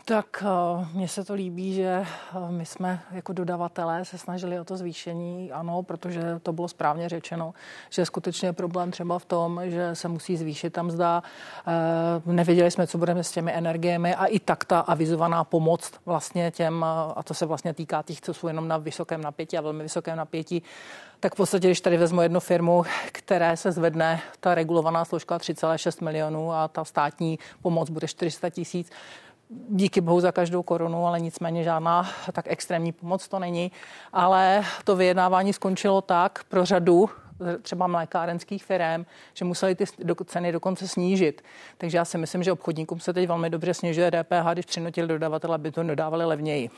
Tak 0.05 0.43
eh, 0.45 0.85
mně 0.93 1.07
se 1.07 1.23
to 1.23 1.33
líbí, 1.33 1.73
že 1.73 2.05
eh, 2.05 2.05
my 2.51 2.65
jsme 2.65 2.99
jako 3.11 3.33
dodavatelé 3.33 4.05
se 4.05 4.17
snažili 4.17 4.59
o 4.59 4.63
to 4.63 4.77
zvýšení, 4.77 5.51
ano, 5.51 5.83
protože 5.83 6.21
to 6.43 6.53
bylo 6.53 6.67
správně 6.67 7.09
řečeno, 7.09 7.53
že 7.89 8.05
skutečně 8.05 8.47
je 8.47 8.53
problém 8.53 8.91
třeba 8.91 9.19
v 9.19 9.25
tom, 9.25 9.61
že 9.63 9.95
se 9.95 10.07
musí 10.07 10.37
zvýšit 10.37 10.73
tam 10.73 10.91
zda. 10.91 11.23
Eh, 11.67 12.33
nevěděli 12.33 12.71
jsme, 12.71 12.87
co 12.87 12.97
budeme 12.97 13.23
s 13.23 13.31
těmi 13.31 13.53
energiemi 13.53 14.15
a 14.15 14.25
i 14.25 14.39
tak 14.39 14.65
ta 14.65 14.79
avizovaná 14.79 15.43
pomoc 15.43 15.91
vlastně 16.05 16.51
těm, 16.51 16.83
a 17.15 17.23
to 17.23 17.33
se 17.33 17.45
vlastně 17.45 17.73
týká 17.73 18.01
těch, 18.01 18.21
co 18.21 18.33
jsou 18.33 18.47
jenom 18.47 18.67
na 18.67 18.77
vysokém 18.77 19.21
napětí 19.21 19.57
a 19.57 19.61
velmi 19.61 19.83
vysokém 19.83 20.17
napětí, 20.17 20.63
tak 21.19 21.33
v 21.33 21.37
podstatě, 21.37 21.67
když 21.67 21.81
tady 21.81 21.97
vezmu 21.97 22.21
jednu 22.21 22.39
firmu, 22.39 22.83
které 23.11 23.57
se 23.57 23.71
zvedne 23.71 24.21
ta 24.39 24.55
regulovaná 24.55 25.05
složka 25.05 25.37
3,6 25.37 26.03
milionů 26.03 26.53
a 26.53 26.67
ta 26.67 26.85
státní 26.85 27.39
pomoc 27.61 27.89
bude 27.89 28.07
400 28.07 28.49
tisíc, 28.49 28.91
díky 29.49 30.01
bohu 30.01 30.19
za 30.19 30.31
každou 30.31 30.63
korunu, 30.63 31.07
ale 31.07 31.19
nicméně 31.19 31.63
žádná 31.63 32.09
tak 32.31 32.45
extrémní 32.47 32.91
pomoc 32.91 33.27
to 33.27 33.39
není. 33.39 33.71
Ale 34.13 34.63
to 34.83 34.95
vyjednávání 34.95 35.53
skončilo 35.53 36.01
tak 36.01 36.43
pro 36.43 36.65
řadu 36.65 37.09
třeba 37.61 37.87
mlékárenských 37.87 38.63
firm, 38.63 39.05
že 39.33 39.45
museli 39.45 39.75
ty 39.75 39.85
ceny 40.25 40.51
dokonce 40.51 40.87
snížit. 40.87 41.41
Takže 41.77 41.97
já 41.97 42.05
si 42.05 42.17
myslím, 42.17 42.43
že 42.43 42.51
obchodníkům 42.51 42.99
se 42.99 43.13
teď 43.13 43.27
velmi 43.27 43.49
dobře 43.49 43.73
snižuje 43.73 44.11
DPH, 44.11 44.53
když 44.53 44.65
přinutili 44.65 45.07
dodavatele, 45.07 45.55
aby 45.55 45.71
to 45.71 45.83
dodávali 45.83 46.25
levněji. 46.25 46.69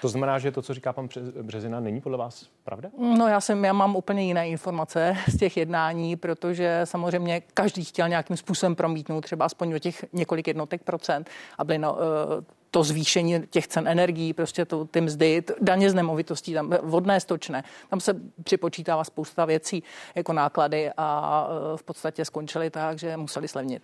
To 0.00 0.08
znamená, 0.08 0.38
že 0.38 0.52
to, 0.52 0.62
co 0.62 0.74
říká 0.74 0.92
pan 0.92 1.08
Březina, 1.42 1.80
není 1.80 2.00
podle 2.00 2.18
vás 2.18 2.48
pravda? 2.64 2.90
No 2.98 3.28
já, 3.28 3.40
jsem, 3.40 3.64
já 3.64 3.72
mám 3.72 3.96
úplně 3.96 4.22
jiné 4.22 4.48
informace 4.48 5.16
z 5.28 5.38
těch 5.38 5.56
jednání, 5.56 6.16
protože 6.16 6.80
samozřejmě 6.84 7.42
každý 7.54 7.84
chtěl 7.84 8.08
nějakým 8.08 8.36
způsobem 8.36 8.74
promítnout 8.74 9.20
třeba 9.20 9.44
aspoň 9.44 9.74
o 9.74 9.78
těch 9.78 10.04
několik 10.12 10.46
jednotek 10.46 10.82
procent, 10.82 11.30
aby 11.58 11.78
no, 11.78 11.96
to 12.70 12.84
zvýšení 12.84 13.46
těch 13.50 13.68
cen 13.68 13.88
energií, 13.88 14.32
prostě 14.32 14.64
to, 14.64 14.84
ty 14.84 15.00
mzdy, 15.00 15.42
daně 15.60 15.90
z 15.90 15.94
nemovitostí, 15.94 16.54
tam 16.54 16.70
vodné 16.82 17.20
stočné, 17.20 17.64
tam 17.90 18.00
se 18.00 18.14
připočítává 18.42 19.04
spousta 19.04 19.44
věcí 19.44 19.82
jako 20.14 20.32
náklady 20.32 20.90
a 20.96 21.48
e, 21.48 21.76
v 21.76 21.82
podstatě 21.82 22.24
skončily 22.24 22.70
tak, 22.70 22.98
že 22.98 23.16
museli 23.16 23.48
slevnit. 23.48 23.82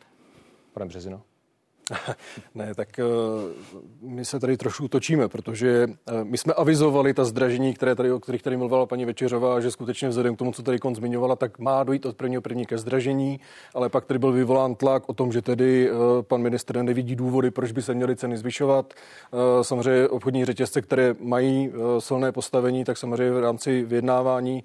Pane 0.72 0.86
Březino? 0.86 1.22
Ne, 2.54 2.74
tak 2.74 2.98
eh, 2.98 3.04
my 4.00 4.24
se 4.24 4.40
tady 4.40 4.56
trošku 4.56 4.88
točíme, 4.88 5.28
protože 5.28 5.88
eh, 5.90 6.24
my 6.24 6.38
jsme 6.38 6.52
avizovali 6.52 7.14
ta 7.14 7.24
zdražení, 7.24 7.74
které 7.74 7.94
tady, 7.94 8.12
o 8.12 8.20
kterých 8.20 8.42
tady 8.42 8.56
mluvila 8.56 8.86
paní 8.86 9.04
Večeřová, 9.04 9.60
že 9.60 9.70
skutečně 9.70 10.08
vzhledem 10.08 10.36
k 10.36 10.38
tomu, 10.38 10.52
co 10.52 10.62
tady 10.62 10.78
konc 10.78 10.96
zmiňovala, 10.96 11.36
tak 11.36 11.58
má 11.58 11.84
dojít 11.84 12.06
od 12.06 12.16
prvního 12.16 12.42
první 12.42 12.66
ke 12.66 12.78
zdražení, 12.78 13.40
ale 13.74 13.88
pak 13.88 14.04
tady 14.04 14.18
byl 14.18 14.32
vyvolán 14.32 14.74
tlak 14.74 15.08
o 15.08 15.12
tom, 15.12 15.32
že 15.32 15.42
tedy 15.42 15.90
eh, 15.90 16.22
pan 16.22 16.42
ministr 16.42 16.82
nevidí 16.82 17.16
důvody, 17.16 17.50
proč 17.50 17.72
by 17.72 17.82
se 17.82 17.94
měly 17.94 18.16
ceny 18.16 18.38
zvyšovat. 18.38 18.94
Samozřejmě 19.62 20.08
obchodní 20.08 20.44
řetězce, 20.44 20.82
které 20.82 21.14
mají 21.20 21.72
silné 21.98 22.32
postavení, 22.32 22.84
tak 22.84 22.98
samozřejmě 22.98 23.32
v 23.32 23.40
rámci 23.40 23.84
vyjednávání 23.84 24.64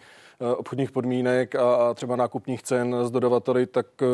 obchodních 0.58 0.92
podmínek 0.92 1.56
a 1.56 1.94
třeba 1.94 2.16
nákupních 2.16 2.64
cen 2.64 2.96
s 3.02 3.12
dodavateli, 3.12 3.66
tak 3.66 3.88
eh, 4.02 4.06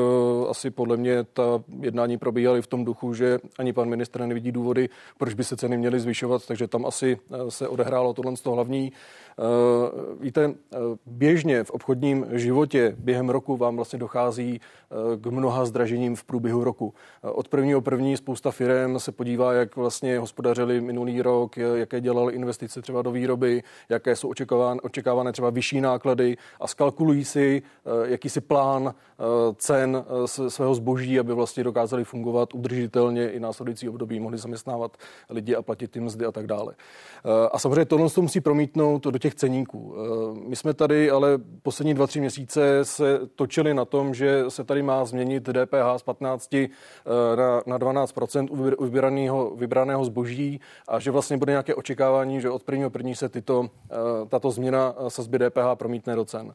asi 0.50 0.70
podle 0.70 0.98
mě 0.98 1.24
ta 1.24 1.64
jednání 1.80 2.18
probíhaly 2.18 2.62
v 2.62 2.68
tom 2.68 2.86
duchu, 2.86 3.14
že 3.14 3.40
ani 3.60 3.74
pan 3.74 3.90
ministr 3.90 4.22
nevidí 4.22 4.52
důvody, 4.52 4.90
proč 5.18 5.34
by 5.34 5.44
se 5.44 5.58
ceny 5.58 5.78
měly 5.78 6.00
zvyšovat, 6.00 6.46
takže 6.48 6.68
tam 6.68 6.86
asi 6.86 7.18
eh, 7.32 7.52
se 7.52 7.68
odehrálo 7.68 8.14
tohle 8.14 8.38
z 8.38 8.42
toho 8.42 8.56
hlavní. 8.56 8.92
Eh, 9.40 10.16
víte, 10.20 10.54
eh, 10.74 10.78
běžně 11.06 11.64
v 11.64 11.72
obchodním 11.72 12.26
životě 12.32 12.96
během 13.00 13.30
roku 13.30 13.58
vám 13.58 13.76
vlastně 13.76 14.00
dochází 14.00 14.62
eh, 14.62 15.18
k 15.18 15.26
mnoha 15.26 15.66
zdražením 15.66 16.16
v 16.16 16.24
průběhu 16.24 16.64
roku. 16.64 16.94
Od 17.22 17.48
prvního 17.48 17.82
první 17.82 18.18
spousta 18.18 18.52
firm 18.52 19.00
se 19.00 19.12
podívá, 19.12 19.54
jak 19.54 19.76
vlastně 19.76 20.20
hospodařili 20.20 20.82
minulý 20.82 21.22
rok, 21.22 21.58
jaké 21.58 22.02
dělali 22.02 22.34
investice 22.34 22.82
třeba 22.82 23.02
do 23.02 23.12
výroby, 23.12 23.64
jaké 23.90 24.16
jsou 24.16 24.30
očekávané, 24.30 24.82
očekávané 24.82 25.32
třeba 25.32 25.50
vyšší 25.50 25.82
náklady 25.82 26.38
a 26.60 26.68
skalkulují 26.68 27.26
si 27.26 27.62
jakýsi 28.04 28.42
plán 28.42 28.94
cen 29.56 30.06
svého 30.48 30.76
zboží, 30.76 31.20
aby 31.20 31.34
vlastně 31.34 31.64
dokázali 31.64 32.04
fungovat 32.04 32.54
udržitelně 32.54 33.30
i 33.32 33.40
následující 33.40 33.90
období, 33.90 34.20
mohli 34.20 34.38
zaměstnávat 34.38 34.98
lidi 35.30 35.56
a 35.56 35.62
platit 35.62 35.92
ty 35.92 36.00
mzdy 36.00 36.26
a 36.26 36.32
tak 36.32 36.48
dále. 36.48 36.76
A 37.52 37.60
samozřejmě 37.60 37.86
tohle 37.86 38.10
musí 38.22 38.42
promítnout 38.42 39.04
do 39.04 39.20
těch 39.20 39.27
těch 39.28 39.36
ceníků. 39.36 39.96
Eh, 39.96 40.40
my 40.50 40.56
jsme 40.56 40.74
tady 40.74 41.12
ale 41.12 41.38
poslední 41.62 41.94
dva, 41.94 42.08
tři 42.08 42.20
měsíce 42.20 42.86
se 42.86 43.20
točili 43.36 43.74
na 43.74 43.86
tom, 43.86 44.14
že 44.14 44.46
se 44.48 44.64
tady 44.64 44.82
má 44.82 45.06
změnit 45.06 45.44
DPH 45.44 45.98
z 45.98 46.04
15 46.04 46.54
eh, 46.54 46.68
na, 47.36 47.62
na 47.66 47.78
12 47.78 48.16
u 48.50 48.86
vybraného, 48.86 49.56
vybraného 49.56 50.06
zboží 50.06 50.60
a 50.88 51.00
že 51.00 51.12
vlastně 51.12 51.38
bude 51.38 51.52
nějaké 51.52 51.76
očekávání, 51.76 52.42
že 52.42 52.50
od 52.50 52.64
prvního 52.64 52.90
první 52.90 53.16
se 53.16 53.30
tyto, 53.30 53.68
eh, 53.92 53.96
tato 54.30 54.52
změna 54.52 54.96
sazby 55.08 55.40
DPH 55.40 55.76
promítne 55.76 56.16
do 56.16 56.26
cen. 56.26 56.54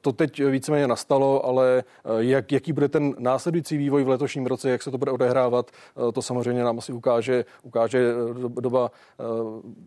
To 0.00 0.12
teď 0.12 0.44
víceméně 0.44 0.86
nastalo, 0.86 1.46
ale 1.46 1.84
jak, 2.18 2.52
jaký 2.52 2.72
bude 2.72 2.88
ten 2.88 3.14
následující 3.18 3.76
vývoj 3.76 4.04
v 4.04 4.08
letošním 4.08 4.46
roce, 4.46 4.70
jak 4.70 4.82
se 4.82 4.90
to 4.90 4.98
bude 4.98 5.10
odehrávat, 5.10 5.70
to 6.12 6.22
samozřejmě 6.22 6.64
nám 6.64 6.78
asi 6.78 6.92
ukáže, 6.92 7.44
ukáže 7.62 8.12
doba 8.48 8.90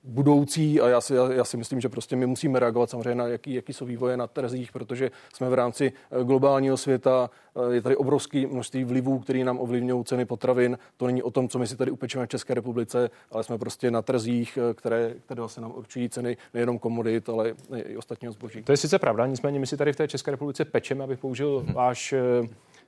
budoucí 0.03 0.81
a 0.81 0.87
já 0.87 1.01
si, 1.01 1.13
já 1.31 1.43
si 1.43 1.57
myslím, 1.57 1.81
že 1.81 1.89
prostě 1.89 2.14
prostě 2.15 2.25
my 2.25 2.29
musíme 2.29 2.59
reagovat 2.59 2.89
samozřejmě 2.89 3.15
na 3.15 3.27
jaký, 3.27 3.53
jaký 3.53 3.73
jsou 3.73 3.85
vývoje 3.85 4.17
na 4.17 4.27
trzích, 4.27 4.71
protože 4.71 5.11
jsme 5.33 5.49
v 5.49 5.53
rámci 5.53 5.91
eh, 6.11 6.23
globálního 6.23 6.77
světa, 6.77 7.29
eh, 7.55 7.75
je 7.75 7.81
tady 7.81 7.95
obrovský 7.95 8.45
množství 8.45 8.83
vlivů, 8.83 9.19
které 9.19 9.43
nám 9.43 9.59
ovlivňují 9.59 10.05
ceny 10.05 10.25
potravin. 10.25 10.77
To 10.97 11.05
není 11.07 11.23
o 11.23 11.31
tom, 11.31 11.49
co 11.49 11.59
my 11.59 11.67
si 11.67 11.75
tady 11.75 11.91
upečeme 11.91 12.25
v 12.25 12.29
České 12.29 12.53
republice, 12.53 13.09
ale 13.31 13.43
jsme 13.43 13.57
prostě 13.57 13.91
na 13.91 14.01
trzích, 14.01 14.57
eh, 14.57 14.73
které, 14.73 15.13
které 15.25 15.41
vlastně 15.41 15.61
nám 15.61 15.73
určují 15.75 16.09
ceny 16.09 16.37
nejenom 16.53 16.79
komodit, 16.79 17.29
ale 17.29 17.53
i 17.75 17.97
ostatního 17.97 18.33
zboží. 18.33 18.63
To 18.63 18.71
je 18.71 18.77
sice 18.77 18.99
pravda, 18.99 19.25
nicméně 19.25 19.59
my 19.59 19.67
si 19.67 19.77
tady 19.77 19.93
v 19.93 19.95
té 19.95 20.07
České 20.07 20.31
republice 20.31 20.65
pečeme, 20.65 21.03
abych 21.03 21.19
použil 21.19 21.63
hmm. 21.65 21.73
váš, 21.73 22.13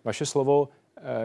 vaše 0.03 0.25
slovo, 0.25 0.69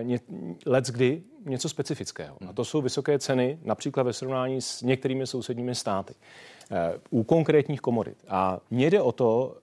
ně, 0.03 0.21
let's 0.67 0.91
kdy 0.91 1.23
něco 1.47 1.69
specifického. 1.69 2.37
A 2.49 2.53
to 2.53 2.65
jsou 2.65 2.83
vysoké 2.83 3.19
ceny, 3.19 3.59
například 3.65 4.03
ve 4.03 4.13
srovnání 4.13 4.61
s 4.61 4.83
některými 4.83 5.27
sousedními 5.27 5.75
státy. 5.75 6.15
Eh, 6.73 6.99
u 7.11 7.23
konkrétních 7.23 7.81
komodit. 7.81 8.17
A 8.29 8.61
mně 8.71 8.91
jde 8.91 9.03
o 9.03 9.13
to, 9.13 9.57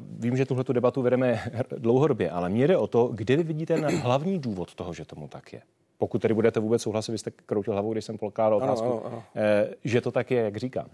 Vím, 0.00 0.36
že 0.36 0.46
tuhle 0.46 0.64
debatu 0.72 1.02
vedeme 1.02 1.42
dlouhodobě, 1.78 2.30
ale 2.30 2.48
mně 2.48 2.66
jde 2.66 2.76
o 2.76 2.86
to, 2.86 3.10
kde 3.14 3.36
vy 3.36 3.42
vidíte 3.42 3.74
ten 3.74 3.98
hlavní 4.02 4.38
důvod 4.38 4.74
toho, 4.74 4.92
že 4.92 5.04
tomu 5.04 5.28
tak 5.28 5.52
je. 5.52 5.62
Pokud 5.98 6.22
tedy 6.22 6.34
budete 6.34 6.60
vůbec 6.60 6.82
souhlasit, 6.82 7.12
vy 7.12 7.18
jste 7.18 7.30
kroutil 7.30 7.72
hlavou, 7.72 7.92
když 7.92 8.04
jsem 8.04 8.18
pokládal 8.18 8.56
otázku, 8.56 8.86
ano, 8.86 9.02
ano, 9.04 9.12
ano. 9.12 9.22
Eh, 9.36 9.74
že 9.84 10.00
to 10.00 10.10
tak 10.10 10.30
je, 10.30 10.42
jak 10.42 10.56
říkám. 10.56 10.86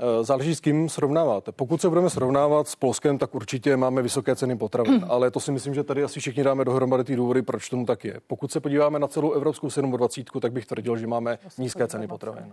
Eh, 0.00 0.24
záleží 0.24 0.54
s 0.54 0.60
kým 0.60 0.88
srovnáváte. 0.88 1.52
Pokud 1.52 1.80
se 1.80 1.88
budeme 1.88 2.10
srovnávat 2.10 2.68
s 2.68 2.76
Polskem, 2.76 3.18
tak 3.18 3.34
určitě 3.34 3.76
máme 3.76 4.02
vysoké 4.02 4.36
ceny 4.36 4.56
potravin, 4.56 5.04
ale 5.08 5.30
to 5.30 5.40
si 5.40 5.52
myslím, 5.52 5.74
že 5.74 5.84
tady 5.84 6.04
asi 6.04 6.20
všichni 6.20 6.44
dáme 6.44 6.64
dohromady 6.64 7.04
ty 7.04 7.16
důvody, 7.16 7.42
proč 7.42 7.68
tomu 7.68 7.86
tak 7.86 8.04
je. 8.04 8.20
Pokud 8.26 8.52
se 8.52 8.60
podíváme 8.60 8.98
na 8.98 9.08
celou 9.08 9.32
evropskou 9.32 9.68
27, 9.96 10.40
tak 10.40 10.52
bych 10.52 10.66
tvrdil, 10.66 10.96
že 10.96 11.06
máme 11.06 11.38
nízké 11.58 11.86
ceny 11.86 12.08
potravin. 12.08 12.52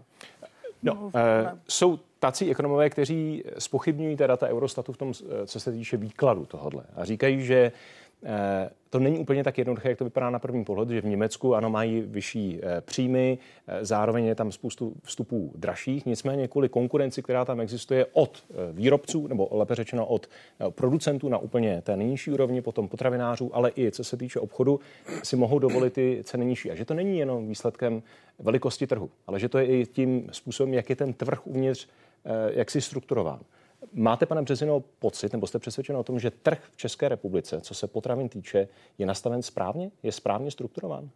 No, 0.84 1.12
eh, 1.16 1.52
jsou 1.68 2.00
tací 2.20 2.52
ekonomové, 2.52 2.90
kteří 2.90 3.44
spochybňují 3.58 4.16
ta 4.16 4.28
data 4.28 4.48
Eurostatu 4.48 4.94
v 4.94 4.98
tom, 4.98 5.12
eh, 5.12 5.48
co 5.48 5.60
se 5.60 5.72
týče 5.72 5.98
výkladu 5.98 6.46
tohodle. 6.46 6.84
A 6.96 7.06
říkají, 7.06 7.46
že 7.46 7.72
to 8.90 9.00
není 9.00 9.20
úplně 9.20 9.44
tak 9.44 9.58
jednoduché, 9.58 9.90
jak 9.90 9.98
to 9.98 10.04
vypadá 10.04 10.30
na 10.30 10.40
první 10.40 10.66
pohled, 10.66 10.90
že 10.90 11.02
v 11.02 11.06
Německu 11.06 11.56
ano 11.56 11.70
mají 11.70 12.02
vyšší 12.02 12.60
eh, 12.62 12.82
příjmy, 12.82 13.38
eh, 13.68 13.86
zároveň 13.86 14.26
je 14.26 14.36
tam 14.36 14.52
spoustu 14.52 14.94
vstupů 15.04 15.52
dražších, 15.56 16.06
nicméně 16.06 16.48
kvůli 16.48 16.70
konkurenci, 16.70 17.24
která 17.24 17.46
tam 17.46 17.62
existuje 17.62 18.06
od 18.14 18.44
výrobců, 18.72 19.28
nebo 19.28 19.48
lépe 19.52 19.76
řečeno 19.76 20.06
od 20.06 20.30
producentů 20.70 21.30
na 21.30 21.38
úplně 21.38 21.82
té 21.82 21.98
nejnižší 21.98 22.32
úrovni, 22.32 22.62
potom 22.62 22.88
potravinářů, 22.88 23.56
ale 23.56 23.72
i 23.76 23.92
co 23.92 24.04
se 24.04 24.18
týče 24.18 24.40
obchodu, 24.40 24.80
si 25.24 25.36
mohou 25.36 25.60
dovolit 25.60 25.94
ty 25.94 26.22
ceny 26.24 26.46
nižší. 26.46 26.72
A 26.72 26.76
že 26.76 26.86
to 26.86 26.94
není 26.94 27.20
jenom 27.20 27.48
výsledkem 27.48 28.04
velikosti 28.40 28.88
trhu, 28.88 29.10
ale 29.28 29.40
že 29.40 29.50
to 29.50 29.58
je 29.58 29.66
i 29.66 29.86
tím 29.86 30.30
způsobem, 30.32 30.74
jak 30.74 30.90
je 30.90 30.96
ten 30.96 31.14
trh 31.14 31.48
uvnitř 31.48 31.88
jak 32.54 32.72
si 32.72 32.82
strukturován. 32.82 33.40
Máte, 33.94 34.26
pane 34.26 34.42
Březino, 34.42 34.84
pocit, 35.00 35.34
nebo 35.34 35.48
jste 35.48 35.60
přesvědčen 35.60 35.98
o 35.98 36.04
tom, 36.04 36.20
že 36.20 36.32
trh 36.32 36.60
v 36.72 36.78
České 36.78 37.10
republice, 37.10 37.62
co 37.62 37.74
se 37.74 37.88
potravin 37.88 38.30
týče, 38.30 38.68
je 38.98 39.06
nastaven 39.06 39.44
správně? 39.44 39.92
Je 40.04 40.12
správně 40.12 40.52
strukturován? 40.52 41.10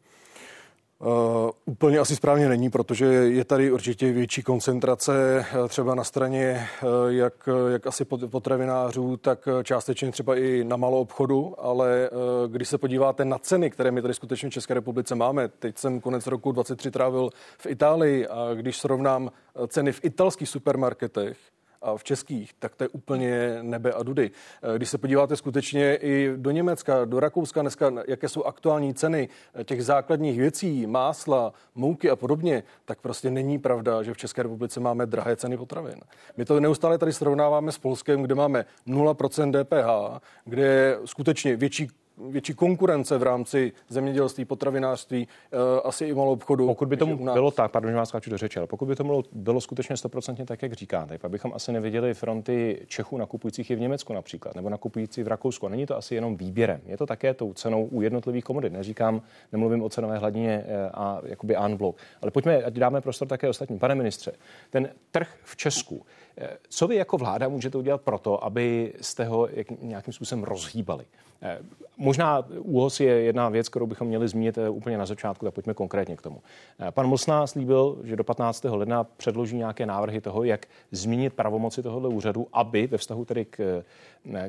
Uh, 1.00 1.50
úplně 1.66 2.00
asi 2.00 2.16
správně 2.16 2.50
není, 2.50 2.70
protože 2.70 3.06
je 3.06 3.46
tady 3.46 3.72
určitě 3.72 4.12
větší 4.12 4.44
koncentrace 4.44 5.46
uh, 5.56 5.68
třeba 5.68 5.96
na 5.96 6.04
straně 6.04 6.68
uh, 6.84 6.90
jak, 7.08 7.50
jak 7.72 7.88
asi 7.88 8.06
potravinářů, 8.06 9.18
tak 9.18 9.48
částečně 9.64 10.12
třeba 10.12 10.36
i 10.36 10.64
na 10.64 10.76
malou 10.76 11.02
obchodu, 11.02 11.56
ale 11.58 12.10
když 12.48 12.68
se 12.68 12.78
podíváte 12.78 13.26
na 13.26 13.38
ceny, 13.38 13.70
které 13.70 13.92
my 13.92 14.02
tady 14.02 14.14
skutečně 14.14 14.50
v 14.50 14.54
České 14.54 14.74
republice 14.74 15.16
máme, 15.16 15.48
teď 15.48 15.78
jsem 15.78 16.02
konec 16.02 16.28
roku 16.28 16.52
23 16.52 16.92
trávil 16.92 17.30
v 17.58 17.66
Itálii 17.66 18.28
a 18.28 18.54
když 18.54 18.78
srovnám 18.78 19.32
ceny 19.68 19.92
v 19.92 20.00
italských 20.04 20.50
supermarketech, 20.50 21.38
a 21.82 21.98
v 21.98 22.04
českých, 22.04 22.54
tak 22.60 22.76
to 22.76 22.84
je 22.84 22.88
úplně 22.88 23.60
nebe 23.62 23.92
a 23.92 24.04
dudy. 24.04 24.32
Eh, 24.64 24.78
když 24.78 24.90
se 24.90 24.98
podíváte 24.98 25.36
skutečně 25.36 25.96
i 25.96 26.34
do 26.36 26.52
Německa, 26.52 27.06
do 27.06 27.20
Rakouska 27.20 27.62
dneska, 27.62 27.92
jaké 28.08 28.30
jsou 28.30 28.44
aktuální 28.44 28.94
ceny 28.94 29.30
eh, 29.56 29.64
těch 29.64 29.86
základních 29.86 30.40
věcí, 30.40 30.88
másla, 30.88 31.54
mouky 31.76 32.10
a 32.10 32.16
podobně, 32.16 32.64
tak 32.86 33.02
prostě 33.02 33.32
není 33.32 33.60
pravda, 33.60 34.04
že 34.04 34.14
v 34.14 34.18
České 34.18 34.44
republice 34.44 34.80
máme 34.80 35.06
drahé 35.06 35.36
ceny 35.36 35.58
potravin. 35.58 36.00
My 36.38 36.46
to 36.46 36.60
neustále 36.60 36.98
tady 36.98 37.14
srovnáváme 37.14 37.72
s 37.72 37.78
Polskem, 37.78 38.22
kde 38.22 38.36
máme 38.36 38.66
0% 38.88 39.64
DPH, 39.64 40.22
kde 40.46 40.64
je 40.64 40.98
skutečně 41.06 41.56
větší 41.56 41.88
větší 42.18 42.54
konkurence 42.54 43.18
v 43.18 43.24
rámci 43.24 43.72
zemědělství, 43.90 44.46
potravinářství, 44.46 45.28
uh, 45.54 45.60
asi 45.84 46.06
i 46.06 46.14
malou 46.14 46.32
obchodu. 46.32 46.68
Pokud 46.68 46.88
by 46.88 46.98
tomu 46.98 47.34
bylo 47.34 47.52
tak, 47.52 47.72
pardon, 47.72 47.92
že 47.92 47.98
vás 47.98 48.10
skáču 48.10 48.30
do 48.30 48.38
řeči, 48.38 48.60
ale 48.60 48.68
pokud 48.68 48.86
by 48.86 48.96
to 48.96 49.04
bylo, 49.04 49.24
bylo 49.32 49.62
skutečně 49.62 49.98
stoprocentně 49.98 50.46
tak, 50.46 50.62
jak 50.62 50.74
říkáte, 50.74 51.18
pak 51.18 51.32
bychom 51.32 51.52
asi 51.56 51.72
neviděli 51.72 52.14
fronty 52.14 52.86
Čechů 52.88 53.18
nakupujících 53.18 53.72
i 53.72 53.76
v 53.76 53.80
Německu 53.80 54.14
například, 54.14 54.56
nebo 54.56 54.70
nakupující 54.70 55.24
v 55.24 55.28
Rakousku. 55.28 55.66
A 55.66 55.70
není 55.70 55.86
to 55.86 55.98
asi 55.98 56.16
jenom 56.16 56.38
výběrem, 56.38 56.82
je 56.86 56.98
to 56.98 57.06
také 57.06 57.34
tou 57.34 57.54
cenou 57.54 57.86
u 57.86 58.02
jednotlivých 58.02 58.44
komodit. 58.44 58.74
Neříkám, 58.74 59.22
nemluvím 59.52 59.84
o 59.84 59.90
cenové 59.90 60.18
hladině 60.18 60.66
eh, 60.68 60.90
a 60.94 61.22
jakoby 61.26 61.58
unblock. 61.58 62.00
Ale 62.22 62.32
pojďme, 62.32 62.64
ať 62.64 62.74
dáme 62.74 63.02
prostor 63.02 63.28
také 63.28 63.50
ostatním. 63.50 63.80
Pane 63.80 63.96
ministře, 63.96 64.32
ten 64.70 64.90
trh 65.12 65.36
v 65.44 65.56
Česku, 65.56 66.06
eh, 66.06 66.21
co 66.70 66.88
vy 66.88 66.96
jako 66.96 67.18
vláda 67.18 67.48
můžete 67.48 67.78
udělat 67.78 68.02
proto, 68.02 68.44
aby 68.44 68.94
jste 69.02 69.26
ho 69.26 69.50
nějakým 69.82 70.14
způsobem 70.14 70.44
rozhýbali? 70.44 71.06
Eh, 71.44 71.60
možná 71.98 72.46
ÚOS 72.60 73.00
je 73.00 73.22
jedna 73.22 73.50
věc, 73.50 73.70
kterou 73.70 73.88
bychom 73.88 74.08
měli 74.08 74.28
zmínit 74.28 74.58
eh, 74.58 74.70
úplně 74.70 74.98
na 74.98 75.06
začátku, 75.06 75.46
tak 75.46 75.54
pojďme 75.54 75.74
konkrétně 75.74 76.16
k 76.16 76.22
tomu. 76.22 76.42
Eh, 76.80 76.92
pan 76.92 77.08
Mosná 77.08 77.48
slíbil, 77.48 77.98
že 78.04 78.16
do 78.16 78.24
15. 78.24 78.64
ledna 78.64 79.04
předloží 79.04 79.58
nějaké 79.58 79.86
návrhy 79.86 80.22
toho, 80.22 80.44
jak 80.44 80.66
zmínit 80.92 81.34
pravomoci 81.34 81.84
tohoto 81.84 82.10
úřadu, 82.10 82.48
aby 82.54 82.88
ve 82.88 82.98
vztahu 82.98 83.26
tedy 83.26 83.46
k, 83.46 83.84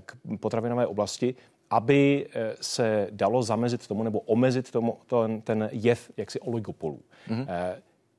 k 0.05 0.17
potravinové 0.41 0.87
oblasti 0.87 1.35
aby 1.75 2.27
se 2.61 3.09
dalo 3.11 3.43
zamezit 3.43 3.87
tomu 3.87 4.03
nebo 4.03 4.21
omezit 4.21 4.71
tomu, 4.71 4.99
ten, 5.07 5.41
ten 5.41 5.69
jev 5.73 6.11
jaksi 6.17 6.41
oligopolů. 6.41 7.01
Mm-hmm. 7.29 7.47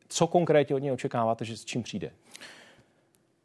Co 0.07 0.27
konkrétně 0.27 0.75
od 0.75 0.79
něj 0.79 0.91
očekáváte, 0.91 1.45
že 1.45 1.57
s 1.57 1.65
čím 1.65 1.83
přijde? 1.83 2.11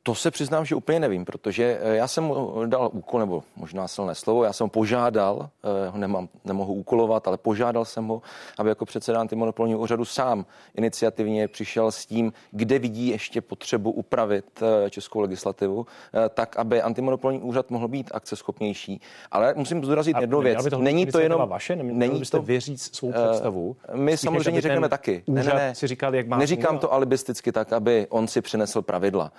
To 0.08 0.14
se 0.14 0.30
přiznám, 0.30 0.64
že 0.64 0.74
úplně 0.74 1.00
nevím, 1.00 1.24
protože 1.24 1.78
eh, 1.82 1.96
já 1.96 2.08
jsem 2.08 2.24
mu 2.24 2.66
dal 2.66 2.90
úkol, 2.92 3.20
nebo 3.20 3.42
možná 3.56 3.88
silné 3.88 4.14
slovo, 4.14 4.44
já 4.44 4.52
jsem 4.52 4.64
ho 4.64 4.68
požádal, 4.68 5.50
eh, 5.64 5.88
ho 5.88 5.98
nemám, 5.98 6.28
nemohu 6.44 6.74
úkolovat, 6.74 7.28
ale 7.28 7.36
požádal 7.36 7.84
jsem 7.84 8.06
ho, 8.06 8.22
aby 8.58 8.68
jako 8.68 8.84
předseda 8.84 9.20
antimonopolního 9.20 9.78
úřadu 9.78 10.04
sám 10.04 10.46
iniciativně 10.74 11.48
přišel 11.48 11.92
s 11.92 12.06
tím, 12.06 12.32
kde 12.50 12.78
vidí 12.78 13.08
ještě 13.08 13.40
potřebu 13.40 13.90
upravit 13.90 14.44
eh, 14.62 14.90
českou 14.90 15.20
legislativu, 15.20 15.86
tak, 16.34 16.56
aby 16.56 16.82
antimonopolní 16.82 17.40
úřad 17.40 17.70
mohl 17.70 17.88
být 17.88 18.10
akceschopnější. 18.14 19.00
Ale 19.30 19.54
musím 19.56 19.84
zdůraznit 19.84 20.16
jednu 20.20 20.40
věc. 20.40 20.66
Není 20.78 21.06
to 21.06 21.20
jenom 21.20 21.48
vaše, 21.48 21.76
není 21.76 22.18
byste 22.18 22.36
to 22.36 22.42
vyříct 22.42 22.94
svou 22.94 23.12
představu. 23.12 23.76
My 23.94 24.16
Spíš 24.16 24.20
samozřejmě 24.20 24.60
řekneme 24.60 24.88
taky. 24.88 25.22
Ne, 25.26 25.42
ne, 25.42 25.54
ne. 25.54 25.74
Si 25.74 25.86
říkal, 25.86 26.14
jak 26.14 26.26
má 26.26 26.36
Neříkám 26.36 26.78
to 26.78 26.92
alibisticky 26.92 27.52
tak, 27.52 27.72
aby 27.72 28.06
on 28.10 28.28
si 28.28 28.40
přinesl 28.40 28.82
pravidla. 28.82 29.32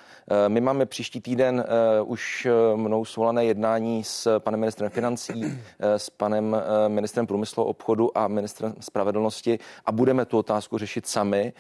My 0.48 0.59
máme 0.62 0.86
příští 0.86 1.22
týden 1.22 1.66
uh, 2.02 2.12
už 2.12 2.46
eh, 2.46 2.76
mnou 2.76 3.06
svolané 3.06 3.46
jednání 3.46 4.04
s 4.04 4.40
panem 4.40 4.60
ministrem 4.60 4.90
financí, 4.90 5.46
uh, 5.46 5.52
s 5.80 6.10
panem 6.10 6.58
ministrem 6.88 7.28
průmyslu 7.28 7.64
obchodu 7.64 8.18
a 8.18 8.28
ministrem 8.28 8.74
spravedlnosti 8.80 9.60
a 9.86 9.92
budeme 9.92 10.26
tu 10.26 10.38
otázku 10.38 10.78
řešit 10.78 11.08
sami. 11.08 11.54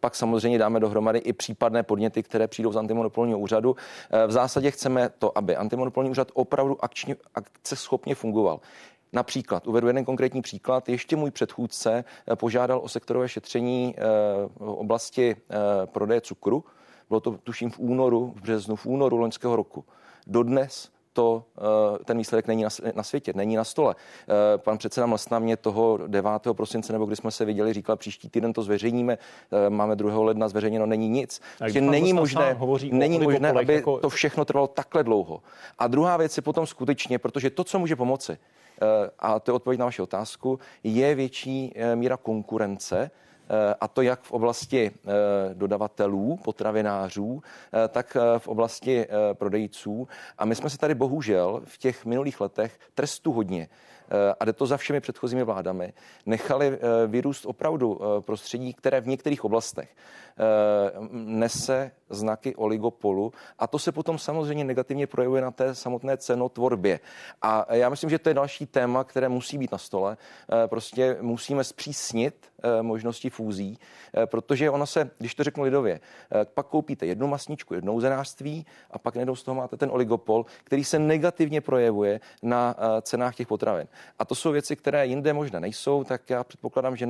Pak 0.00 0.14
samozřejmě 0.14 0.58
dáme 0.58 0.80
dohromady 0.80 1.18
i 1.18 1.32
případné 1.32 1.82
podněty, 1.82 2.22
které 2.22 2.48
přijdou 2.48 2.72
z 2.72 2.76
antimonopolního 2.76 3.38
úřadu. 3.38 3.76
V 4.26 4.30
zásadě 4.30 4.70
chceme 4.70 5.08
to, 5.18 5.38
aby 5.38 5.56
antimonopolní 5.56 6.10
úřad 6.10 6.28
opravdu 6.34 6.84
akčně, 6.84 7.16
akce 7.34 7.76
schopně 7.76 8.14
fungoval. 8.14 8.60
Například, 9.12 9.66
uvedu 9.66 9.86
jeden 9.86 10.04
konkrétní 10.04 10.42
příklad, 10.42 10.88
ještě 10.88 11.16
můj 11.16 11.30
předchůdce 11.30 12.04
požádal 12.34 12.80
o 12.84 12.88
sektorové 12.88 13.28
šetření 13.28 13.94
v 14.56 14.70
oblasti 14.70 15.36
prodeje 15.92 16.20
cukru 16.20 16.64
bylo 17.08 17.20
to 17.20 17.30
tuším 17.30 17.70
v 17.70 17.78
únoru, 17.78 18.32
v 18.36 18.40
březnu, 18.40 18.76
v 18.76 18.86
únoru 18.86 19.16
loňského 19.16 19.56
roku. 19.56 19.84
Dodnes 20.26 20.94
to, 21.14 21.44
eh, 21.58 22.04
ten 22.04 22.18
výsledek 22.18 22.46
není 22.46 22.64
na, 22.94 23.02
světě, 23.02 23.32
není 23.34 23.56
na 23.56 23.64
stole. 23.64 23.94
Eh, 23.94 24.58
pan 24.58 24.78
předseda 24.78 25.06
Mlsna 25.06 25.38
mě 25.38 25.56
toho 25.56 25.98
9. 26.06 26.54
prosince, 26.54 26.92
nebo 26.92 27.06
kdy 27.06 27.16
jsme 27.16 27.30
se 27.30 27.44
viděli, 27.44 27.72
říkal, 27.72 27.96
příští 27.96 28.28
týden 28.28 28.52
to 28.52 28.62
zveřejníme, 28.62 29.18
eh, 29.18 29.70
máme 29.70 29.96
2. 29.96 30.24
ledna 30.24 30.48
zveřejněno, 30.48 30.86
není 30.86 31.08
nic. 31.08 31.40
Že 31.66 31.80
není 31.80 32.12
možné, 32.12 32.56
není 32.90 33.18
možné, 33.18 33.50
aby 33.50 33.74
jako... 33.74 33.98
to 33.98 34.08
všechno 34.08 34.44
trvalo 34.44 34.66
takhle 34.66 35.04
dlouho. 35.04 35.42
A 35.78 35.86
druhá 35.86 36.16
věc 36.16 36.36
je 36.36 36.42
potom 36.42 36.66
skutečně, 36.66 37.18
protože 37.18 37.50
to, 37.50 37.64
co 37.64 37.78
může 37.78 37.96
pomoci, 37.96 38.38
a 39.18 39.40
to 39.40 39.50
je 39.50 39.54
odpověď 39.54 39.78
na 39.78 39.84
vaši 39.84 40.02
otázku, 40.02 40.58
je 40.84 41.14
větší 41.14 41.74
míra 41.94 42.16
konkurence, 42.16 43.10
a 43.80 43.88
to 43.88 44.02
jak 44.02 44.22
v 44.22 44.32
oblasti 44.32 44.90
eh, 44.90 45.10
dodavatelů, 45.54 46.36
potravinářů, 46.44 47.42
eh, 47.84 47.88
tak 47.88 48.16
v 48.38 48.48
oblasti 48.48 49.06
prodejců. 49.32 50.08
A 50.38 50.44
my 50.44 50.54
jsme 50.54 50.70
se 50.70 50.78
tady 50.78 50.94
bohužel 50.94 51.62
v 51.64 51.78
těch 51.78 52.04
minulých 52.04 52.40
letech 52.40 52.78
trestu 52.94 53.32
hodně 53.32 53.68
a 54.40 54.44
jde 54.44 54.52
to 54.52 54.66
za 54.66 54.76
všemi 54.76 55.00
předchozími 55.00 55.44
vládami, 55.44 55.92
nechali 56.26 56.78
vyrůst 57.06 57.46
opravdu 57.46 58.00
prostředí, 58.20 58.74
které 58.74 59.00
v 59.00 59.06
některých 59.06 59.44
oblastech 59.44 59.96
nese 61.12 61.90
znaky 62.10 62.54
oligopolu 62.54 63.32
a 63.58 63.66
to 63.66 63.78
se 63.78 63.92
potom 63.92 64.18
samozřejmě 64.18 64.64
negativně 64.64 65.06
projevuje 65.06 65.42
na 65.42 65.50
té 65.50 65.74
samotné 65.74 66.16
cenotvorbě. 66.16 67.00
A 67.42 67.74
já 67.74 67.88
myslím, 67.88 68.10
že 68.10 68.18
to 68.18 68.28
je 68.28 68.34
další 68.34 68.66
téma, 68.66 69.04
které 69.04 69.28
musí 69.28 69.58
být 69.58 69.72
na 69.72 69.78
stole. 69.78 70.16
Prostě 70.68 71.16
musíme 71.20 71.64
zpřísnit 71.64 72.54
Eh, 72.64 72.82
možnosti 72.82 73.30
fúzí, 73.30 73.78
eh, 74.16 74.26
protože 74.26 74.70
ono 74.70 74.86
se, 74.86 75.10
když 75.18 75.34
to 75.34 75.44
řeknu 75.44 75.64
lidově, 75.64 76.00
eh, 76.00 76.44
pak 76.44 76.66
koupíte 76.66 77.06
jednu 77.06 77.26
masničku, 77.26 77.74
jednou 77.74 78.00
zenářství 78.00 78.66
a 78.90 78.98
pak 78.98 79.16
nedou 79.16 79.36
z 79.36 79.42
toho 79.42 79.54
máte 79.54 79.76
ten 79.76 79.90
oligopol, 79.92 80.46
který 80.64 80.84
se 80.84 80.98
negativně 80.98 81.60
projevuje 81.60 82.20
na 82.42 82.76
cenách 83.02 83.34
těch 83.34 83.46
potravin. 83.46 83.86
A 84.18 84.24
to 84.24 84.34
jsou 84.34 84.52
věci, 84.52 84.76
které 84.76 85.06
jinde 85.06 85.32
možné 85.32 85.60
nejsou, 85.60 86.04
tak 86.04 86.30
já 86.30 86.44
předpokládám, 86.44 86.96
že 86.96 87.08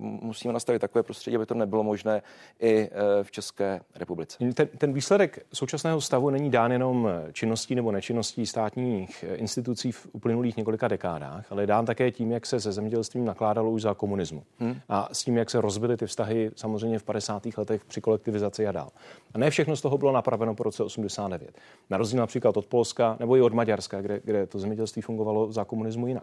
musíme 0.00 0.52
nastavit 0.52 0.78
takové 0.78 1.02
prostředí, 1.02 1.36
aby 1.36 1.46
to 1.46 1.54
nebylo 1.54 1.82
možné 1.82 2.22
i 2.60 2.90
v 3.22 3.30
České 3.30 3.80
republice. 3.94 4.38
Ten, 4.54 4.68
ten 4.78 4.92
výsledek 4.92 5.46
současného 5.52 6.00
stavu 6.00 6.30
není 6.30 6.50
dán 6.50 6.72
jenom 6.72 7.08
činností 7.32 7.74
nebo 7.74 7.92
nečinností 7.92 8.46
státních 8.46 9.24
institucí 9.34 9.92
v 9.92 10.08
uplynulých 10.12 10.56
několika 10.56 10.88
dekádách, 10.88 11.52
ale 11.52 11.66
dán 11.66 11.86
také 11.86 12.10
tím, 12.10 12.32
jak 12.32 12.46
se 12.46 12.60
se 12.60 12.72
zemědělstvím 12.72 13.24
nakládalo 13.24 13.70
už 13.70 13.82
za 13.82 13.94
komunismu. 13.94 14.42
Hmm 14.58 14.74
a 14.88 15.08
s 15.12 15.24
tím, 15.24 15.36
jak 15.36 15.50
se 15.50 15.60
rozbily 15.60 15.96
ty 15.96 16.06
vztahy 16.06 16.50
samozřejmě 16.56 16.98
v 16.98 17.02
50. 17.02 17.42
letech 17.56 17.84
při 17.84 18.00
kolektivizaci 18.00 18.66
a 18.66 18.72
dál. 18.72 18.90
A 19.34 19.38
ne 19.38 19.50
všechno 19.50 19.76
z 19.76 19.80
toho 19.80 19.98
bylo 19.98 20.12
napraveno 20.12 20.54
po 20.54 20.62
roce 20.62 20.82
89. 20.82 21.58
Na 21.90 21.98
rozdíl 21.98 22.20
například 22.20 22.56
od 22.56 22.66
Polska 22.66 23.16
nebo 23.20 23.36
i 23.36 23.40
od 23.40 23.52
Maďarska, 23.52 24.00
kde, 24.00 24.20
kde 24.24 24.46
to 24.46 24.58
zemědělství 24.58 25.02
fungovalo 25.02 25.52
za 25.52 25.64
komunismu 25.64 26.06
jinak. 26.06 26.13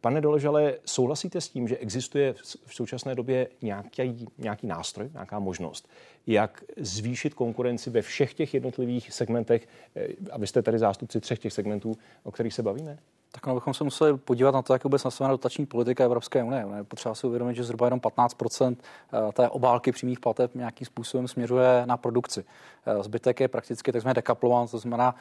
Pane 0.00 0.20
Doležale, 0.20 0.74
souhlasíte 0.84 1.40
s 1.40 1.48
tím, 1.48 1.68
že 1.68 1.76
existuje 1.76 2.34
v 2.66 2.74
současné 2.74 3.14
době 3.14 3.48
nějaký, 3.62 4.26
nějaký 4.38 4.66
nástroj, 4.66 5.10
nějaká 5.12 5.38
možnost, 5.38 5.88
jak 6.26 6.64
zvýšit 6.76 7.34
konkurenci 7.34 7.90
ve 7.90 8.02
všech 8.02 8.34
těch 8.34 8.54
jednotlivých 8.54 9.12
segmentech, 9.12 9.68
eh, 9.96 10.08
a 10.32 10.38
vy 10.38 10.46
jste 10.46 10.62
tady 10.62 10.78
zástupci 10.78 11.20
třech 11.20 11.38
těch 11.38 11.52
segmentů, 11.52 11.94
o 12.22 12.30
kterých 12.30 12.54
se 12.54 12.62
bavíme? 12.62 12.98
Tak 13.36 13.46
no, 13.46 13.54
bychom 13.54 13.74
se 13.74 13.84
museli 13.84 14.18
podívat 14.18 14.54
na 14.54 14.62
to, 14.62 14.72
jak 14.72 14.84
vůbec 14.84 15.04
nastavená 15.04 15.32
dotační 15.32 15.66
politika 15.66 16.04
Evropské 16.04 16.42
unie. 16.42 16.66
Je 16.76 16.84
potřeba 16.84 17.14
si 17.14 17.26
uvědomit, 17.26 17.54
že 17.54 17.64
zhruba 17.64 17.86
jenom 17.86 18.00
15 18.00 18.36
eh, 18.62 18.76
té 19.32 19.48
obálky 19.48 19.92
přímých 19.92 20.20
plateb 20.20 20.54
nějakým 20.54 20.86
způsobem 20.86 21.28
směřuje 21.28 21.82
na 21.86 21.96
produkci. 21.96 22.44
Eh, 22.86 23.02
zbytek 23.02 23.40
je 23.40 23.48
prakticky 23.48 23.92
takzvaně 23.92 24.14
dekaplován, 24.14 24.68
to 24.68 24.78
znamená 24.78 25.14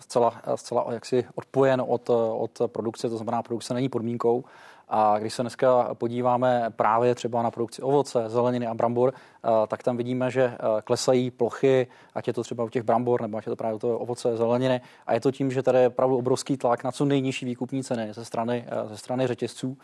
zcela, 0.00 0.42
zcela 0.54 0.86
jaksi 0.90 1.24
odpojen 1.34 1.82
od, 1.86 2.10
od 2.38 2.62
produkce, 2.66 3.08
to 3.08 3.16
znamená, 3.16 3.42
produkce 3.42 3.74
není 3.74 3.88
podmínkou 3.88 4.44
a 4.90 5.18
když 5.18 5.34
se 5.34 5.42
dneska 5.42 5.94
podíváme 5.94 6.66
právě 6.76 7.14
třeba 7.14 7.42
na 7.42 7.50
produkci 7.50 7.82
ovoce, 7.82 8.24
zeleniny 8.26 8.66
a 8.66 8.74
brambor, 8.74 9.12
eh, 9.14 9.48
tak 9.66 9.82
tam 9.82 9.96
vidíme, 9.96 10.30
že 10.30 10.42
eh, 10.42 10.58
klesají 10.84 11.30
plochy, 11.30 11.86
ať 12.14 12.26
je 12.26 12.32
to 12.32 12.42
třeba 12.42 12.64
u 12.64 12.68
těch 12.68 12.82
brambor, 12.82 13.22
nebo 13.22 13.38
ať 13.38 13.46
je 13.46 13.50
to 13.50 13.56
právě 13.56 13.74
u 13.74 13.78
toho 13.78 13.98
ovoce, 13.98 14.36
zeleniny. 14.36 14.80
A 15.06 15.14
je 15.14 15.20
to 15.20 15.32
tím, 15.32 15.50
že 15.50 15.62
tady 15.62 15.78
je 15.78 15.88
opravdu 15.88 16.16
obrovský 16.16 16.56
tlak 16.56 16.84
na 16.84 16.92
co 16.92 17.04
nejnižší 17.04 17.46
výkupní 17.46 17.84
ceny 17.84 18.12
ze 18.12 18.24
strany, 18.24 18.64
eh, 18.66 18.88
ze 18.88 18.96
strany 18.96 19.26
řetězců 19.26 19.78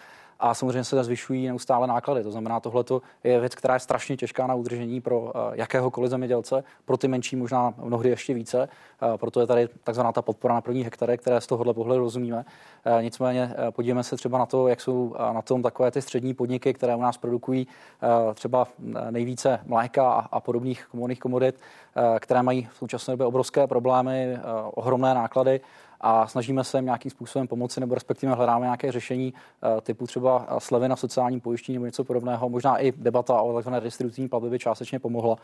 a 0.44 0.54
samozřejmě 0.54 0.84
se 0.84 1.04
zvyšují 1.04 1.46
neustále 1.46 1.86
náklady. 1.86 2.22
To 2.22 2.30
znamená, 2.30 2.60
tohle 2.60 2.84
je 3.24 3.40
věc, 3.40 3.54
která 3.54 3.74
je 3.74 3.80
strašně 3.80 4.16
těžká 4.16 4.46
na 4.46 4.54
udržení 4.54 5.00
pro 5.00 5.32
jakéhokoliv 5.52 6.10
zemědělce, 6.10 6.64
pro 6.84 6.96
ty 6.96 7.08
menší 7.08 7.36
možná 7.36 7.74
mnohdy 7.82 8.08
ještě 8.08 8.34
více. 8.34 8.68
Proto 9.16 9.40
je 9.40 9.46
tady 9.46 9.68
takzvaná 9.84 10.12
ta 10.12 10.22
podpora 10.22 10.54
na 10.54 10.60
první 10.60 10.84
hektare, 10.84 11.16
které 11.16 11.40
z 11.40 11.46
tohohle 11.46 11.74
pohledu 11.74 12.02
rozumíme. 12.02 12.44
Nicméně 13.00 13.54
podívejme 13.70 14.02
se 14.02 14.16
třeba 14.16 14.38
na 14.38 14.46
to, 14.46 14.68
jak 14.68 14.80
jsou 14.80 15.14
na 15.32 15.42
tom 15.42 15.62
takové 15.62 15.90
ty 15.90 16.02
střední 16.02 16.34
podniky, 16.34 16.74
které 16.74 16.96
u 16.96 17.00
nás 17.00 17.18
produkují 17.18 17.66
třeba 18.34 18.66
nejvíce 19.10 19.60
mléka 19.66 20.12
a 20.12 20.40
podobných 20.40 20.86
komodních 20.90 21.20
komodit, 21.20 21.60
které 22.20 22.42
mají 22.42 22.68
v 22.72 22.76
současné 22.76 23.12
době 23.12 23.26
obrovské 23.26 23.66
problémy, 23.66 24.38
ohromné 24.74 25.14
náklady 25.14 25.60
a 26.00 26.26
snažíme 26.26 26.64
se 26.64 26.78
jim 26.78 26.84
nějakým 26.84 27.10
způsobem 27.10 27.48
pomoci 27.48 27.80
nebo 27.80 27.94
respektive 27.94 28.34
hledáme 28.34 28.64
nějaké 28.64 28.92
řešení 28.92 29.34
eh, 29.34 29.80
typu 29.80 30.06
třeba 30.06 30.46
eh, 30.48 30.60
slevy 30.60 30.88
na 30.88 30.96
sociální 30.96 31.40
pojištění 31.40 31.76
nebo 31.76 31.86
něco 31.86 32.04
podobného. 32.04 32.48
Možná 32.48 32.78
i 32.78 32.92
debata 32.92 33.42
o 33.42 33.60
tzv. 33.60 33.70
distributivní 33.80 34.28
platbě 34.28 34.50
by 34.50 34.58
částečně 34.58 34.98
pomohla, 34.98 35.36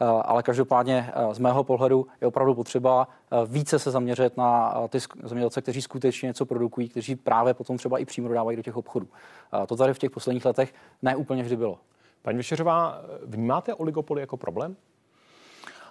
eh, 0.00 0.04
ale 0.04 0.42
každopádně 0.42 1.12
z 1.32 1.38
mého 1.38 1.64
pohledu 1.64 2.06
je 2.20 2.26
opravdu 2.26 2.54
potřeba 2.54 3.08
více 3.46 3.78
se 3.78 3.90
zaměřit 3.90 4.36
na 4.36 4.74
ty 4.88 4.98
zemědělce, 5.22 5.62
kteří 5.62 5.82
skutečně 5.82 6.26
něco 6.26 6.46
produkují, 6.46 6.88
kteří 6.88 7.16
právě 7.16 7.54
potom 7.54 7.78
třeba 7.78 7.98
i 7.98 8.04
přímo 8.04 8.28
dodávají 8.28 8.56
do 8.56 8.62
těch 8.62 8.76
obchodů. 8.76 9.08
To 9.66 9.76
tady 9.76 9.94
v 9.94 9.98
těch 9.98 10.10
posledních 10.10 10.44
letech 10.44 10.74
neúplně 11.02 11.42
vždy 11.42 11.56
bylo. 11.56 11.78
Paní 12.22 12.36
Vyšeřová, 12.36 13.02
vnímáte 13.24 13.74
oligopoly 13.74 14.20
jako 14.20 14.36
problém? 14.36 14.76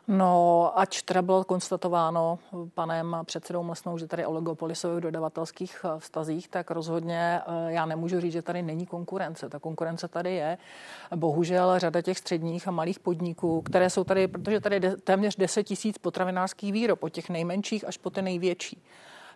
No, 0.07 0.71
ač 0.79 1.01
teda 1.01 1.21
bylo 1.21 1.43
konstatováno 1.43 2.39
panem 2.73 3.17
předsedou 3.23 3.63
Mlsnou, 3.63 3.97
že 3.97 4.07
tady 4.07 4.25
oligopoly 4.25 4.75
jsou 4.75 4.95
v 4.95 4.99
dodavatelských 4.99 5.85
eh, 5.85 5.99
vztazích, 5.99 6.47
tak 6.47 6.71
rozhodně 6.71 7.41
eh, 7.41 7.71
já 7.71 7.85
nemůžu 7.85 8.19
říct, 8.19 8.33
že 8.33 8.41
tady 8.41 8.61
není 8.61 8.85
konkurence. 8.85 9.49
Ta 9.49 9.59
konkurence 9.59 10.07
tady 10.07 10.35
je. 10.35 10.57
Bohužel 11.15 11.79
řada 11.79 12.01
těch 12.01 12.17
středních 12.17 12.67
a 12.67 12.71
malých 12.71 12.99
podniků, 12.99 13.61
které 13.61 13.89
jsou 13.89 14.03
tady, 14.03 14.27
protože 14.27 14.59
tady 14.59 14.75
je 14.75 14.97
téměř 14.97 15.35
10 15.35 15.63
tisíc 15.63 15.97
potravinářských 15.97 16.73
výrob, 16.73 17.03
od 17.03 17.09
těch 17.09 17.29
nejmenších 17.29 17.87
až 17.87 17.97
po 17.97 18.09
ty 18.09 18.21
největší, 18.21 18.83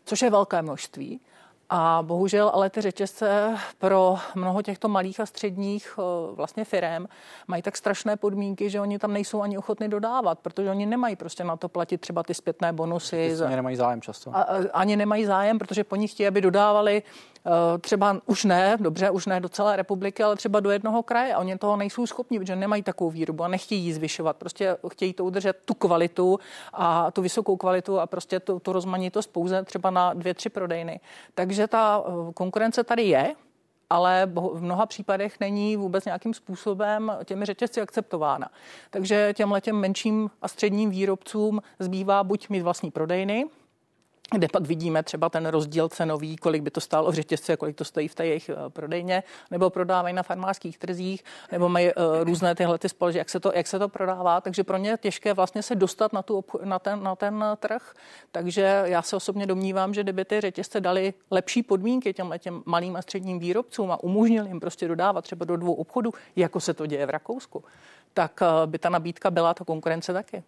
což 0.05 0.21
je 0.21 0.29
velké 0.29 0.61
množství. 0.61 1.19
A 1.69 1.99
bohužel 2.01 2.51
ale 2.53 2.69
ty 2.69 2.81
řetězce 2.81 3.57
pro 3.77 4.17
mnoho 4.35 4.61
těchto 4.61 4.87
malých 4.87 5.19
a 5.19 5.25
středních 5.25 5.99
eh, 5.99 6.01
vlastně 6.35 6.65
firm 6.65 7.05
mají 7.47 7.61
tak 7.61 7.77
strašné 7.77 8.17
podmínky, 8.17 8.69
že 8.69 8.79
oni 8.79 8.99
tam 8.99 9.13
nejsou 9.13 9.41
ani 9.41 9.57
ochotni 9.57 9.87
dodávat, 9.87 10.39
protože 10.39 10.69
oni 10.69 10.85
nemají 10.85 11.15
prostě 11.15 11.43
na 11.43 11.57
to 11.57 11.69
platit 11.69 12.01
třeba 12.01 12.23
ty 12.23 12.33
zpětné 12.33 12.73
bonusy. 12.73 13.35
Ani 13.45 13.55
nemají 13.55 13.75
zájem 13.75 14.01
často. 14.01 14.35
A, 14.35 14.41
ani 14.73 14.95
nemají 14.95 15.25
zájem, 15.25 15.59
protože 15.59 15.83
po 15.83 15.95
nich 15.95 16.11
chtějí, 16.11 16.27
aby 16.27 16.41
dodávali 16.41 17.03
třeba 17.81 18.21
už 18.25 18.43
ne, 18.45 18.77
dobře, 18.79 19.09
už 19.09 19.25
ne 19.25 19.39
do 19.39 19.49
celé 19.49 19.75
republiky, 19.75 20.23
ale 20.23 20.35
třeba 20.35 20.59
do 20.59 20.71
jednoho 20.71 21.03
kraje. 21.03 21.33
A 21.33 21.39
oni 21.39 21.57
toho 21.57 21.77
nejsou 21.77 22.07
schopni, 22.07 22.39
protože 22.39 22.55
nemají 22.55 22.83
takovou 22.83 23.09
výrobu 23.09 23.43
a 23.43 23.47
nechtějí 23.47 23.85
ji 23.85 23.93
zvyšovat. 23.93 24.37
Prostě 24.37 24.77
chtějí 24.91 25.13
to 25.13 25.25
udržet 25.25 25.57
tu 25.65 25.73
kvalitu 25.73 26.39
a 26.73 27.11
tu 27.11 27.21
vysokou 27.21 27.57
kvalitu 27.57 27.99
a 27.99 28.07
prostě 28.07 28.39
tu, 28.39 28.59
tu 28.59 28.73
rozmanitost 28.73 29.33
pouze 29.33 29.63
třeba 29.63 29.89
na 29.89 30.13
dvě, 30.13 30.33
tři 30.33 30.49
prodejny. 30.49 30.99
Takže 31.35 31.67
ta 31.67 32.03
konkurence 32.33 32.83
tady 32.83 33.03
je, 33.03 33.35
ale 33.89 34.31
v 34.53 34.61
mnoha 34.61 34.85
případech 34.85 35.39
není 35.39 35.77
vůbec 35.77 36.05
nějakým 36.05 36.33
způsobem 36.33 37.17
těmi 37.25 37.45
řetězci 37.45 37.81
akceptována. 37.81 38.49
Takže 38.89 39.33
těmhle 39.33 39.61
těm 39.61 39.75
menším 39.75 40.29
a 40.41 40.47
středním 40.47 40.89
výrobcům 40.89 41.61
zbývá 41.79 42.23
buď 42.23 42.49
mít 42.49 42.61
vlastní 42.61 42.91
prodejny, 42.91 43.45
kde 44.31 44.47
pak 44.47 44.65
vidíme 44.65 45.03
třeba 45.03 45.29
ten 45.29 45.45
rozdíl 45.45 45.89
cenový, 45.89 46.37
kolik 46.37 46.61
by 46.61 46.71
to 46.71 46.81
stálo 46.81 47.11
v 47.11 47.13
řetězci 47.13 47.53
a 47.53 47.57
kolik 47.57 47.75
to 47.75 47.85
stojí 47.85 48.07
v 48.07 48.15
té 48.15 48.27
jejich 48.27 48.49
eh, 48.49 48.69
prodejně, 48.69 49.23
nebo 49.51 49.69
prodávají 49.69 50.15
na 50.15 50.23
farmářských 50.23 50.77
trzích, 50.77 51.23
nebo 51.51 51.69
mají 51.69 51.93
uh, 51.93 52.23
různé 52.23 52.55
tyhle 52.55 52.77
ty 52.77 52.89
společnosti, 52.89 53.17
jak 53.17 53.29
se, 53.29 53.39
to, 53.39 53.51
jak 53.55 53.67
se 53.67 53.79
to 53.79 53.89
prodává, 53.89 54.41
takže 54.41 54.63
pro 54.63 54.77
ně 54.77 54.89
je 54.89 54.97
těžké 54.97 55.33
vlastně 55.33 55.63
se 55.63 55.75
dostat 55.75 56.13
na, 56.13 56.21
tu, 56.21 56.45
na, 56.63 56.79
ten, 56.79 57.03
na 57.03 57.15
ten 57.15 57.45
trh. 57.59 57.93
Takže 58.31 58.81
já 58.85 59.01
se 59.01 59.15
osobně 59.15 59.45
domnívám, 59.45 59.93
že 59.93 60.03
kdyby 60.03 60.25
ty 60.25 60.41
řetězce 60.41 60.81
dali 60.81 61.13
lepší 61.31 61.63
podmínky 61.63 62.13
těm, 62.13 62.33
těm 62.39 62.63
malým 62.65 62.95
a 62.95 63.01
středním 63.01 63.39
výrobcům 63.39 63.91
a 63.91 64.03
umožnili 64.03 64.47
jim 64.47 64.59
prostě 64.59 64.87
dodávat 64.87 65.23
třeba 65.23 65.45
do 65.45 65.57
dvou 65.57 65.73
obchodů, 65.73 66.11
jako 66.35 66.59
se 66.59 66.73
to 66.73 66.85
děje 66.85 67.05
v 67.05 67.09
Rakousku, 67.09 67.63
tak 68.13 68.39
by 68.65 68.79
ta 68.79 68.89
nabídka 68.89 69.31
byla, 69.31 69.53
ta 69.53 69.65
konkurence 69.65 70.13
taky. 70.13 70.43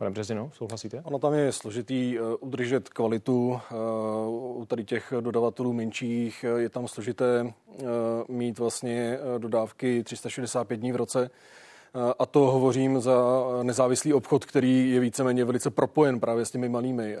Pane 0.00 0.10
Březino, 0.10 0.50
souhlasíte? 0.54 1.02
Ono 1.04 1.18
tam 1.18 1.34
je 1.34 1.52
složitý 1.52 2.18
uh, 2.18 2.34
udržet 2.40 2.88
kvalitu 2.88 3.48
uh, 3.48 4.60
u 4.60 4.66
tady 4.68 4.84
těch 4.84 5.12
dodavatelů 5.20 5.72
menších. 5.72 6.44
Je 6.56 6.68
tam 6.68 6.88
složité 6.88 7.42
uh, 7.42 7.88
mít 8.28 8.58
vlastně 8.58 9.18
dodávky 9.38 10.04
365 10.04 10.76
dní 10.76 10.92
v 10.92 10.96
roce. 10.96 11.30
A 12.18 12.26
to 12.26 12.40
hovořím 12.40 13.00
za 13.00 13.16
nezávislý 13.62 14.12
obchod, 14.12 14.44
který 14.44 14.90
je 14.90 15.00
víceméně 15.00 15.44
velice 15.44 15.70
propojen 15.70 16.20
právě 16.20 16.44
s 16.44 16.50
těmi 16.50 16.68
malými. 16.68 17.16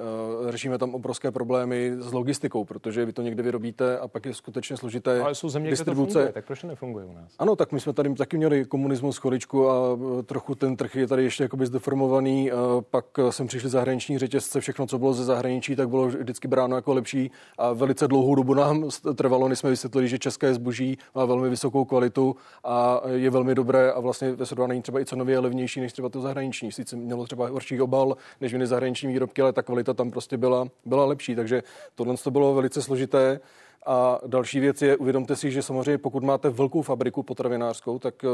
Řešíme 0.48 0.78
tam 0.78 0.94
obrovské 0.94 1.30
problémy 1.30 1.92
s 1.98 2.12
logistikou, 2.12 2.64
protože 2.64 3.04
vy 3.04 3.12
to 3.12 3.22
někde 3.22 3.42
vyrobíte 3.42 3.98
a 3.98 4.08
pak 4.08 4.26
je 4.26 4.34
skutečně 4.34 4.76
složité. 4.76 5.20
Ale 5.20 5.34
jsou 5.34 5.48
země, 5.48 5.70
distribuce. 5.70 6.02
Kde 6.02 6.12
to 6.12 6.14
funguje, 6.14 6.32
tak 6.32 6.44
proč 6.46 6.60
to 6.60 6.66
nefunguje 6.66 7.04
u 7.04 7.12
nás? 7.12 7.32
Ano, 7.38 7.56
tak 7.56 7.72
my 7.72 7.80
jsme 7.80 7.92
tady 7.92 8.14
taky 8.14 8.36
měli 8.36 8.64
komunismus 8.64 9.16
choričku 9.16 9.70
a 9.70 9.98
e, 10.20 10.22
trochu 10.22 10.54
ten 10.54 10.76
trh 10.76 10.96
je 10.96 11.06
tady 11.06 11.24
ještě 11.24 11.42
jakoby 11.42 11.66
zdeformovaný. 11.66 12.50
Pak 12.90 13.04
jsem 13.30 13.46
přišli 13.46 13.68
zahraniční 13.68 14.18
řetězce, 14.18 14.60
všechno, 14.60 14.86
co 14.86 14.98
bylo 14.98 15.12
ze 15.12 15.24
zahraničí, 15.24 15.76
tak 15.76 15.88
bylo 15.88 16.06
vždycky 16.06 16.48
bráno 16.48 16.76
jako 16.76 16.94
lepší 16.94 17.30
a 17.58 17.72
velice 17.72 18.08
dlouhou 18.08 18.34
dobu 18.34 18.54
nám 18.54 18.88
trvalo, 19.14 19.48
než 19.48 19.58
jsme 19.58 19.70
vysvětlili, 19.70 20.08
že 20.08 20.18
české 20.18 20.54
zboží 20.54 20.98
má 21.14 21.24
velmi 21.24 21.48
vysokou 21.48 21.84
kvalitu 21.84 22.36
a 22.64 23.00
je 23.06 23.30
velmi 23.30 23.54
dobré 23.54 23.92
a 23.92 24.00
vlastně 24.00 24.32
ve 24.32 24.46
srovnání 24.60 24.82
třeba 24.82 25.00
i 25.00 25.04
cenově 25.04 25.38
levnější 25.38 25.80
než 25.80 25.92
třeba 25.92 26.08
to 26.08 26.20
zahraniční. 26.20 26.72
Sice 26.72 26.96
mělo 26.96 27.24
třeba 27.24 27.48
horší 27.48 27.80
obal 27.80 28.16
než 28.40 28.52
jiné 28.52 28.66
zahraniční 28.66 29.08
výrobky, 29.12 29.42
ale 29.42 29.52
ta 29.52 29.62
kvalita 29.62 29.94
tam 29.94 30.10
prostě 30.10 30.36
byla, 30.36 30.68
byla 30.84 31.04
lepší. 31.04 31.34
Takže 31.34 31.62
tohle 31.94 32.16
to 32.16 32.30
bylo 32.30 32.54
velice 32.54 32.82
složité. 32.82 33.40
A 33.86 34.20
další 34.26 34.60
věc 34.60 34.82
je, 34.82 34.96
uvědomte 34.96 35.36
si, 35.36 35.50
že 35.50 35.62
samozřejmě 35.62 35.98
pokud 35.98 36.22
máte 36.22 36.50
velkou 36.50 36.82
fabriku 36.82 37.22
potravinářskou, 37.22 37.98
tak 37.98 38.24
eh, 38.24 38.28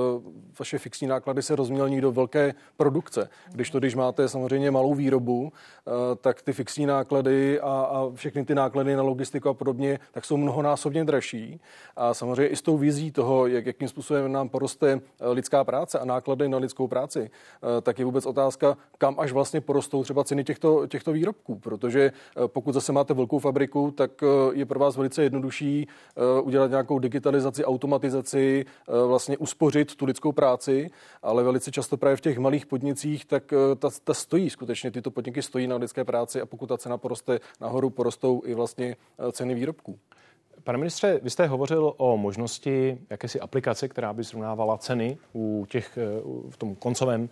vaše 0.59 0.79
fixní 0.79 1.07
náklady 1.07 1.43
se 1.43 1.57
rozmělní 1.57 2.01
do 2.01 2.13
velké 2.13 2.55
produkce. 2.77 3.29
Když 3.53 3.71
to, 3.71 3.79
když 3.79 3.95
máte 3.95 4.29
samozřejmě 4.29 4.71
malou 4.71 4.95
výrobu, 4.95 5.53
eh, 5.53 5.91
tak 6.17 6.43
ty 6.43 6.53
fixní 6.53 6.87
náklady 6.87 7.61
a, 7.61 7.71
a 7.71 8.11
všechny 8.15 8.45
ty 8.45 8.55
náklady 8.55 8.97
na 8.97 9.03
logistiku 9.03 9.49
a 9.49 9.55
podobně, 9.55 9.99
tak 10.13 10.25
jsou 10.25 10.37
mnohonásobně 10.37 11.05
dražší. 11.05 11.61
A 11.97 12.15
samozřejmě 12.15 12.47
i 12.47 12.57
s 12.57 12.63
tou 12.63 12.77
vizí 12.77 13.13
toho, 13.13 13.47
jak, 13.47 13.67
jakým 13.67 13.89
způsobem 13.89 14.33
nám 14.33 14.49
poroste 14.49 14.93
eh, 14.93 15.29
lidská 15.29 15.65
práce 15.65 15.99
a 15.99 16.05
náklady 16.05 16.49
na 16.49 16.59
lidskou 16.59 16.89
práci, 16.89 17.31
tak 17.83 17.99
je 17.99 18.05
vůbec 18.05 18.27
otázka, 18.27 18.77
kam 18.99 19.15
až 19.19 19.33
vlastně 19.33 19.61
porostou 19.61 20.05
třeba 20.05 20.25
ceny 20.25 20.45
těchto, 20.45 20.87
těchto 20.87 21.13
výrobků. 21.13 21.59
Protože 21.59 22.13
pokud 22.47 22.73
zase 22.73 22.93
máte 22.93 23.15
velkou 23.15 23.39
fabriku, 23.39 23.91
tak 23.91 24.11
je 24.53 24.67
pro 24.67 24.81
vás 24.81 24.97
velice 24.97 25.23
jedno 25.23 25.36
jednodušší 25.37 25.89
eh, 25.89 26.41
udělat 26.41 26.71
nějakou 26.71 26.99
digitalizaci, 26.99 27.65
automatizaci, 27.65 28.65
eh, 28.65 29.07
vlastně 29.07 29.39
uspořit 29.39 29.95
tu 29.97 30.05
lidskou 30.05 30.33
práci, 30.33 30.91
ale 31.23 31.43
velice 31.43 31.71
často 31.71 31.97
právě 31.97 32.17
v 32.17 32.21
těch 32.21 32.39
malých 32.39 32.67
podnicích, 32.67 33.25
tak 33.25 33.53
eh, 33.53 33.57
ta, 33.77 33.89
ta 34.05 34.15
stojí 34.15 34.51
skutečně, 34.51 34.91
tyto 34.91 35.11
podniky 35.11 35.43
stojí 35.43 35.67
na 35.67 35.77
lidské 35.77 36.05
práci 36.05 36.41
a 36.41 36.47
pokud 36.47 36.67
ta 36.67 36.79
cena 36.79 36.99
poroste 36.99 37.41
nahoru, 37.61 37.91
porostou 37.91 38.43
i 38.45 38.55
vlastně 38.55 38.97
ceny 39.33 39.55
výrobků. 39.55 39.99
Pane 40.65 40.79
ministře, 40.79 41.21
vy 41.23 41.31
jste 41.31 41.47
hovořil 41.47 41.95
o 41.97 42.17
možnosti 42.17 42.99
jakési 43.11 43.41
aplikace, 43.41 43.89
která 43.89 44.13
by 44.13 44.25
srovnávala 44.25 44.79
ceny 44.79 45.19
u 45.35 45.67
těch, 45.69 45.99
v 46.51 46.57
tom 46.57 46.75
koncovém 46.75 47.29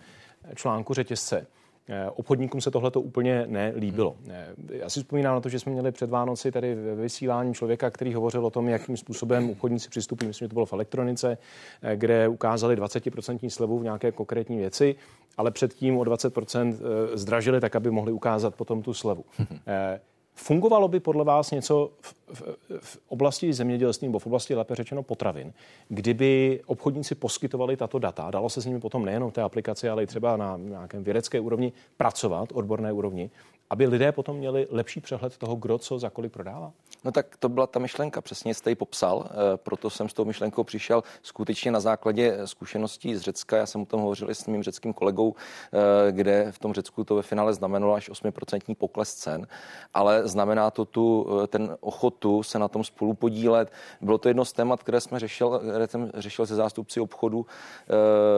článku 0.54 0.94
řetězce. 0.94 1.46
Eh, 1.88 2.10
obchodníkům 2.10 2.60
se 2.60 2.70
tohle 2.70 2.90
to 2.90 3.00
úplně 3.00 3.44
nelíbilo. 3.46 4.16
Eh, 4.28 4.54
já 4.70 4.90
si 4.90 5.00
vzpomínám 5.00 5.34
na 5.34 5.40
to, 5.40 5.48
že 5.48 5.58
jsme 5.58 5.72
měli 5.72 5.92
před 5.92 6.10
Vánoci 6.10 6.52
tady 6.52 6.74
ve 6.74 6.94
vysílání 6.94 7.54
člověka, 7.54 7.90
který 7.90 8.14
hovořil 8.14 8.46
o 8.46 8.50
tom, 8.50 8.68
jakým 8.68 8.96
způsobem 8.96 9.50
obchodníci 9.50 9.88
přistupují, 9.88 10.28
myslím, 10.28 10.44
že 10.44 10.48
to 10.48 10.54
bylo 10.54 10.66
v 10.66 10.72
elektronice, 10.72 11.38
eh, 11.82 11.96
kde 11.96 12.28
ukázali 12.28 12.76
20% 12.76 13.50
slevu 13.50 13.78
v 13.78 13.82
nějaké 13.82 14.12
konkrétní 14.12 14.58
věci, 14.58 14.96
ale 15.36 15.50
předtím 15.50 15.98
o 15.98 16.04
20% 16.04 16.76
zdražili 17.14 17.60
tak, 17.60 17.76
aby 17.76 17.90
mohli 17.90 18.12
ukázat 18.12 18.54
potom 18.54 18.82
tu 18.82 18.94
slevu. 18.94 19.24
Fungovalo 20.34 20.88
by 20.88 21.00
podle 21.00 21.24
vás 21.24 21.50
něco 21.50 21.90
v, 22.00 22.14
v, 22.32 22.42
v 22.80 22.98
oblasti 23.08 23.52
zemědělství 23.52 24.08
nebo 24.08 24.18
v 24.18 24.26
oblasti, 24.26 24.54
lépe 24.54 24.74
řečeno, 24.74 25.02
potravin, 25.02 25.52
kdyby 25.88 26.60
obchodníci 26.66 27.14
poskytovali 27.14 27.76
tato 27.76 27.98
data, 27.98 28.30
dalo 28.30 28.48
se 28.48 28.60
s 28.60 28.66
nimi 28.66 28.80
potom 28.80 29.04
nejenom 29.04 29.30
té 29.30 29.42
aplikaci, 29.42 29.88
ale 29.88 30.02
i 30.02 30.06
třeba 30.06 30.36
na 30.36 30.56
nějakém 30.56 31.04
vědecké 31.04 31.40
úrovni 31.40 31.72
pracovat, 31.96 32.48
odborné 32.52 32.92
úrovni, 32.92 33.30
aby 33.70 33.86
lidé 33.86 34.12
potom 34.12 34.36
měli 34.36 34.66
lepší 34.70 35.00
přehled 35.00 35.38
toho, 35.38 35.56
kdo 35.56 35.78
co 35.78 35.98
za 35.98 36.10
kolik 36.10 36.32
prodává? 36.32 36.72
No 37.04 37.12
tak 37.12 37.36
to 37.36 37.48
byla 37.48 37.66
ta 37.66 37.78
myšlenka, 37.78 38.20
přesně 38.20 38.54
jste 38.54 38.70
ji 38.70 38.74
popsal, 38.74 39.26
eh, 39.26 39.56
proto 39.56 39.90
jsem 39.90 40.08
s 40.08 40.14
tou 40.14 40.24
myšlenkou 40.24 40.64
přišel 40.64 41.02
skutečně 41.22 41.70
na 41.70 41.80
základě 41.80 42.38
zkušeností 42.44 43.16
z 43.16 43.20
Řecka. 43.20 43.56
Já 43.56 43.66
jsem 43.66 43.80
o 43.80 43.86
tom 43.86 44.00
hovořil 44.00 44.30
i 44.30 44.34
s 44.34 44.46
mým 44.46 44.62
řeckým 44.62 44.92
kolegou, 44.92 45.34
eh, 45.34 46.12
kde 46.12 46.52
v 46.52 46.58
tom 46.58 46.74
Řecku 46.74 47.04
to 47.04 47.14
ve 47.14 47.22
finále 47.22 47.54
znamenalo 47.54 47.94
až 47.94 48.10
8% 48.10 48.74
pokles 48.74 49.14
cen, 49.14 49.46
ale 49.94 50.28
znamená 50.28 50.70
to 50.70 50.84
tu 50.84 51.26
eh, 51.42 51.46
ten 51.46 51.76
ochotu 51.80 52.42
se 52.42 52.58
na 52.58 52.68
tom 52.68 52.84
spolu 52.84 53.14
podílet. 53.14 53.72
Bylo 54.00 54.18
to 54.18 54.28
jedno 54.28 54.44
z 54.44 54.52
témat, 54.52 54.82
které 54.82 55.00
jsme 55.00 55.20
řešil, 55.20 55.58
které 55.58 55.88
jsem 55.88 56.10
řešil 56.14 56.46
se 56.46 56.54
zástupci 56.54 57.00
obchodu 57.00 57.46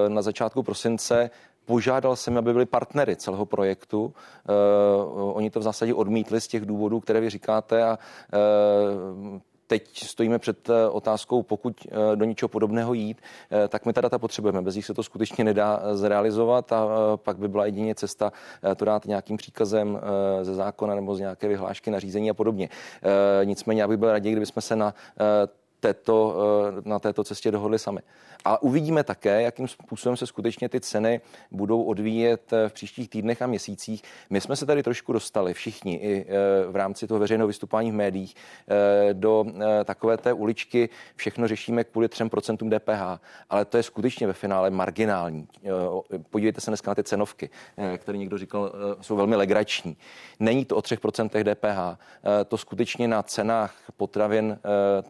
na 0.08 0.22
začátku 0.22 0.62
prosince. 0.62 1.30
Požádal 1.66 2.16
jsem, 2.16 2.38
aby 2.38 2.52
byli 2.52 2.66
partnery 2.66 3.16
celého 3.16 3.46
projektu. 3.46 4.04
Uh, 4.04 5.36
oni 5.36 5.50
to 5.50 5.60
v 5.60 5.62
zásadě 5.62 5.94
odmítli 5.94 6.40
z 6.40 6.48
těch 6.48 6.66
důvodů, 6.66 7.00
které 7.00 7.20
vy 7.20 7.30
říkáte 7.30 7.82
a 7.82 7.98
uh, 9.32 9.38
teď 9.66 9.98
stojíme 10.04 10.38
před 10.38 10.70
eh, 10.70 10.88
otázkou, 10.88 11.42
pokud 11.42 11.86
do 12.14 12.24
ničeho 12.24 12.48
podobného 12.48 12.94
jít, 12.94 13.20
tak 13.68 13.86
my 13.86 13.92
ta 13.92 14.00
data 14.00 14.18
potřebujeme. 14.18 14.62
Bez 14.62 14.76
nich 14.76 14.86
se 14.86 14.94
to 14.94 15.02
skutečně 15.02 15.44
nedá 15.44 15.82
zrealizovat 15.92 16.72
a 16.72 16.86
pak 17.16 17.38
by 17.38 17.48
byla 17.48 17.66
jedině 17.66 17.94
cesta 17.94 18.32
to 18.76 18.84
dát 18.84 19.06
nějakým 19.06 19.36
příkazem 19.36 20.00
ze 20.42 20.54
zákona 20.54 20.94
nebo 20.94 21.14
z 21.14 21.20
nějaké 21.20 21.48
vyhlášky 21.48 21.90
nařízení 21.90 22.30
a 22.30 22.34
podobně. 22.34 22.68
Nicméně 23.44 23.82
já 23.82 23.88
bych 23.88 23.98
byl 23.98 24.12
raději, 24.12 24.32
kdybychom 24.32 24.62
se 24.62 24.76
na 24.76 24.94
této, 25.80 26.36
na 26.84 26.98
této 26.98 27.24
cestě 27.24 27.50
dohodli 27.50 27.78
sami. 27.78 28.00
A 28.48 28.62
uvidíme 28.62 29.04
také, 29.04 29.42
jakým 29.42 29.68
způsobem 29.68 30.16
se 30.16 30.26
skutečně 30.26 30.68
ty 30.68 30.80
ceny 30.80 31.20
budou 31.50 31.82
odvíjet 31.82 32.52
eh, 32.52 32.68
v 32.68 32.72
příštích 32.72 33.10
týdnech 33.10 33.42
a 33.42 33.46
měsících. 33.46 34.02
My 34.30 34.40
jsme 34.40 34.56
se 34.56 34.66
tady 34.66 34.82
trošku 34.82 35.12
dostali 35.12 35.54
všichni 35.54 35.94
i 35.94 36.26
eh, 36.28 36.70
v 36.70 36.76
rámci 36.76 37.06
toho 37.06 37.20
veřejného 37.20 37.46
vystupování 37.46 37.90
v 37.90 37.94
médiích 37.94 38.34
eh, 38.68 39.14
do 39.14 39.44
takové 39.84 40.16
té 40.16 40.32
uličky. 40.32 40.88
Všechno 41.16 41.48
řešíme 41.48 41.84
kvůli 41.84 42.06
3% 42.06 42.78
DPH, 42.78 43.22
ale 43.50 43.64
to 43.64 43.76
je 43.76 43.82
skutečně 43.82 44.26
ve 44.26 44.32
finále 44.32 44.70
marginální. 44.70 45.48
Podívejte 46.30 46.60
se 46.60 46.70
dneska 46.70 46.90
na 46.90 46.94
ty 46.94 47.02
cenovky, 47.02 47.50
které 47.98 48.18
někdo 48.18 48.38
říkal, 48.38 48.72
jsou 49.00 49.16
velmi 49.16 49.36
legrační. 49.36 49.96
Není 50.40 50.64
to 50.64 50.76
o 50.76 50.80
3% 50.80 51.54
DPH. 51.54 52.00
To 52.48 52.58
skutečně 52.58 53.08
na 53.08 53.22
cenách 53.22 53.74
potravin 53.96 54.58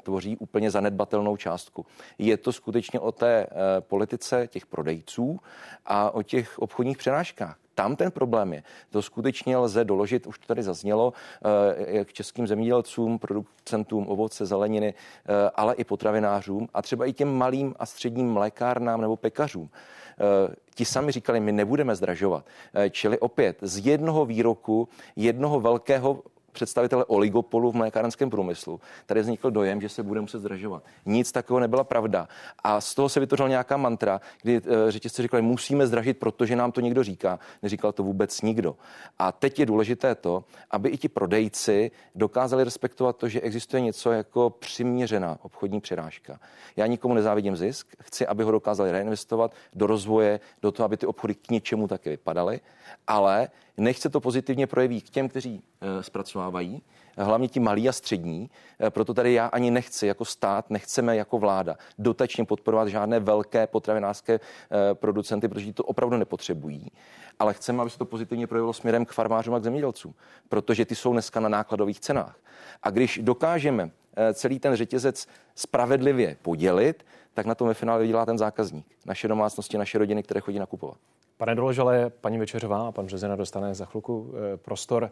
tvoří 0.03 0.37
úplně 0.37 0.56
zanedbatelnou 0.65 1.37
částku. 1.37 1.87
Je 2.19 2.37
to 2.37 2.53
skutečně 2.53 3.01
o 3.01 3.13
té 3.13 3.47
eh, 3.47 3.47
politice 3.81 4.47
těch 4.47 4.67
prodejců 4.67 5.41
a 5.87 6.11
o 6.11 6.23
těch 6.23 6.59
obchodních 6.59 6.99
přenáškách. 6.99 7.57
Tam 7.75 7.97
ten 7.97 8.11
problém 8.11 8.53
je. 8.53 8.63
To 8.91 9.03
skutečně 9.03 9.57
lze 9.57 9.85
doložit, 9.85 10.27
už 10.27 10.39
to 10.39 10.47
tady 10.47 10.63
zaznělo, 10.63 11.13
eh, 11.13 11.97
jak 11.97 12.13
českým 12.13 12.47
zemědělcům, 12.47 13.19
producentům 13.19 14.09
ovoce, 14.09 14.47
zeleniny, 14.47 14.95
eh, 14.95 15.51
ale 15.55 15.75
i 15.75 15.85
potravinářům 15.85 16.69
a 16.75 16.83
třeba 16.83 17.07
i 17.07 17.13
těm 17.13 17.35
malým 17.35 17.75
a 17.79 17.87
středním 17.87 18.33
mlékárnám 18.33 19.01
nebo 19.01 19.17
pekařům. 19.17 19.71
Ti 20.75 20.85
sami 20.85 21.13
říkali, 21.13 21.41
my 21.41 21.53
nebudeme 21.53 21.97
zdražovat. 21.97 22.45
Čili 22.91 23.19
opět 23.19 23.59
z 23.63 23.87
jednoho 23.87 24.27
výroku, 24.27 24.89
jednoho 25.17 25.61
velkého 25.61 26.23
představitele 26.57 27.05
oligopolu 27.05 27.73
v 27.73 27.75
mlékárenském 27.75 28.31
průmyslu, 28.31 28.81
tady 29.07 29.21
vznikl 29.21 29.51
dojem, 29.51 29.81
že 29.81 29.89
se 29.89 30.03
bude 30.03 30.21
muset 30.21 30.39
zdražovat. 30.39 30.83
Nic 31.07 31.33
takového 31.33 31.61
nebyla 31.61 31.85
pravda. 31.85 32.29
A 32.65 32.81
z 32.81 32.95
toho 32.95 33.09
se 33.09 33.21
vytvořila 33.21 33.49
nějaká 33.49 33.77
mantra, 33.77 34.21
kdy 34.43 34.57
eh, 34.57 34.91
řetězci 34.91 35.23
říkali, 35.23 35.43
musíme 35.43 35.87
zdražit, 35.87 36.19
protože 36.19 36.57
nám 36.57 36.73
to 36.73 36.81
někdo 36.81 37.05
říká. 37.05 37.39
Neříkal 37.63 37.93
to 37.93 38.03
vůbec 38.03 38.43
nikdo. 38.43 38.77
A 39.19 39.33
teď 39.33 39.59
je 39.59 39.67
důležité 39.67 40.15
to, 40.15 40.45
aby 40.71 40.89
i 40.89 40.97
ti 40.97 41.09
prodejci 41.09 41.91
dokázali 42.15 42.65
respektovat 42.65 43.17
to, 43.17 43.29
že 43.29 43.41
existuje 43.41 43.81
něco 43.81 44.13
jako 44.13 44.51
přiměřená 44.51 45.39
obchodní 45.43 45.81
přirážka. 45.81 46.41
Já 46.77 46.87
nikomu 46.87 47.15
nezávidím 47.15 47.57
zisk, 47.57 47.87
chci, 48.03 48.27
aby 48.27 48.43
ho 48.43 48.51
dokázali 48.51 48.93
reinvestovat 48.93 49.53
do 49.75 49.87
rozvoje, 49.87 50.41
do 50.63 50.73
toho, 50.73 50.85
aby 50.85 50.97
ty 50.97 51.07
obchody 51.07 51.35
k 51.35 51.51
něčemu 51.51 51.89
také 51.89 52.11
vypadaly, 52.11 52.61
ale 53.07 53.49
nechce 53.77 54.09
to 54.09 54.21
pozitivně 54.21 54.67
projevit 54.67 55.05
k 55.05 55.11
těm, 55.11 55.29
kteří 55.29 55.63
e, 55.81 56.03
zpracovávají, 56.03 56.83
hlavně 57.19 57.49
ti 57.49 57.61
malí 57.61 57.89
a 57.89 57.93
střední. 57.93 58.51
E, 58.87 58.91
proto 58.91 59.15
tady 59.15 59.33
já 59.33 59.47
ani 59.47 59.71
nechci 59.71 60.07
jako 60.07 60.25
stát, 60.25 60.71
nechceme 60.71 61.17
jako 61.17 61.39
vláda 61.39 61.77
dotačně 61.99 62.45
podporovat 62.45 62.89
žádné 62.89 63.21
velké 63.21 63.67
potravinářské 63.67 64.35
e, 64.35 64.41
producenty, 64.95 65.49
protože 65.49 65.73
to 65.73 65.85
opravdu 65.85 66.17
nepotřebují. 66.17 66.91
Ale 67.39 67.55
chceme, 67.55 67.81
aby 67.83 67.91
se 67.91 67.99
to 67.99 68.05
pozitivně 68.05 68.47
projevilo 68.47 68.73
směrem 68.73 69.05
k 69.05 69.13
farmářům 69.13 69.55
a 69.55 69.59
k 69.59 69.65
zemědělcům, 69.65 70.15
protože 70.49 70.85
ty 70.85 70.95
jsou 70.95 71.13
dneska 71.13 71.41
na 71.41 71.49
nákladových 71.49 72.01
cenách. 72.01 72.39
A 72.83 72.91
když 72.91 73.21
dokážeme 73.23 73.91
celý 74.35 74.59
ten 74.59 74.77
řetězec 74.77 75.27
spravedlivě 75.55 76.37
podělit, 76.43 77.05
tak 77.37 77.47
na 77.47 77.55
tom 77.55 77.69
ve 77.69 77.75
finále 77.75 78.03
vydělá 78.03 78.27
ten 78.27 78.39
zákazník. 78.39 78.87
Naše 79.07 79.29
domácnosti, 79.29 79.79
naše 79.79 79.99
rodiny, 79.99 80.23
které 80.23 80.41
chodí 80.41 80.59
nakupovat. 80.59 80.97
Pane 81.37 81.55
Doložale, 81.55 82.11
paní 82.11 82.39
Večeřová 82.39 82.89
a 82.89 82.93
pan 82.93 83.07
Březina 83.07 83.37
dostane 83.37 83.75
za 83.75 83.85
chvilku 83.85 84.35
eh, 84.35 84.57
prostor. 84.57 85.11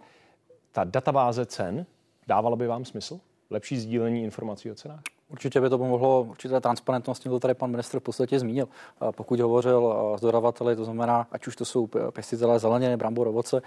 Ta 0.73 0.85
databáze 0.85 1.47
cen 1.47 1.87
dávala 2.27 2.57
by 2.57 2.67
vám 2.67 2.85
smysl? 2.85 3.21
Lepší 3.51 3.79
sdílení 3.79 4.25
informací 4.25 4.71
o 4.71 4.75
cenách? 4.75 5.03
Určitě 5.35 5.61
by 5.61 5.71
to 5.71 5.79
pomohlo 5.79 6.23
určité 6.23 6.61
transparentnosti, 6.61 7.29
to 7.29 7.41
tady 7.41 7.55
pan 7.55 7.71
ministr 7.71 8.01
v 8.01 8.03
podstatě 8.03 8.39
zmínil. 8.39 8.69
Pokud 9.11 9.41
hovořil 9.41 9.95
s 10.19 10.21
dodavateli, 10.21 10.77
to 10.77 10.85
znamená, 10.85 11.27
ať 11.33 11.47
už 11.47 11.57
to 11.57 11.65
jsou 11.65 11.87
pěstitelé 11.87 12.59
zeleniny, 12.59 12.97
brambor, 12.97 13.29
ovoce, 13.29 13.63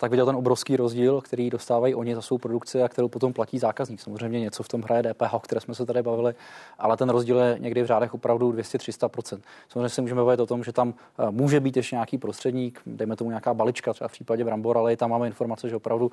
tak 0.00 0.10
viděl 0.10 0.26
ten 0.26 0.36
obrovský 0.36 0.76
rozdíl, 0.76 1.20
který 1.20 1.50
dostávají 1.50 1.94
oni 1.94 2.14
za 2.14 2.22
svou 2.22 2.38
produkci 2.38 2.82
a 2.82 2.88
kterou 2.88 3.08
potom 3.08 3.32
platí 3.32 3.58
zákazník. 3.58 4.00
Samozřejmě 4.00 4.40
něco 4.40 4.62
v 4.62 4.68
tom 4.68 4.82
hraje 4.82 5.02
DPH, 5.02 5.34
o 5.34 5.40
které 5.40 5.60
jsme 5.60 5.74
se 5.74 5.86
tady 5.86 6.02
bavili, 6.02 6.34
ale 6.78 6.96
ten 6.96 7.08
rozdíl 7.08 7.38
je 7.38 7.56
někdy 7.60 7.82
v 7.82 7.86
řádech 7.86 8.14
opravdu 8.14 8.52
200-300 8.52 9.40
Samozřejmě 9.68 9.88
si 9.88 10.00
můžeme 10.00 10.24
bavit 10.24 10.40
o 10.40 10.46
tom, 10.46 10.64
že 10.64 10.72
tam 10.72 10.94
může 11.30 11.60
být 11.60 11.76
ještě 11.76 11.96
nějaký 11.96 12.18
prostředník, 12.18 12.80
dejme 12.86 13.16
tomu 13.16 13.30
nějaká 13.30 13.54
balička, 13.54 13.92
třeba 13.92 14.08
v 14.08 14.12
případě 14.12 14.44
brambor, 14.44 14.78
ale 14.78 14.96
tam 14.96 15.10
máme 15.10 15.26
informace, 15.26 15.68
že 15.68 15.76
opravdu 15.76 16.10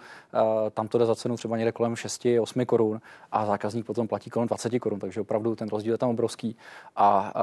tam 0.71 0.87
to 0.87 0.97
jde 0.97 1.05
za 1.05 1.15
cenu 1.15 1.35
třeba 1.35 1.57
někde 1.57 1.71
kolem 1.71 1.93
6-8 1.93 2.65
korun 2.65 3.01
a 3.31 3.45
zákazník 3.45 3.85
potom 3.85 4.07
platí 4.07 4.29
kolem 4.29 4.47
20 4.47 4.79
korun, 4.79 4.86
takže 4.95 5.21
opravdu 5.21 5.55
ten 5.55 5.67
rozdíl 5.69 5.93
je 5.93 5.97
tam 5.97 6.09
obrovský. 6.09 6.57
A, 6.95 7.33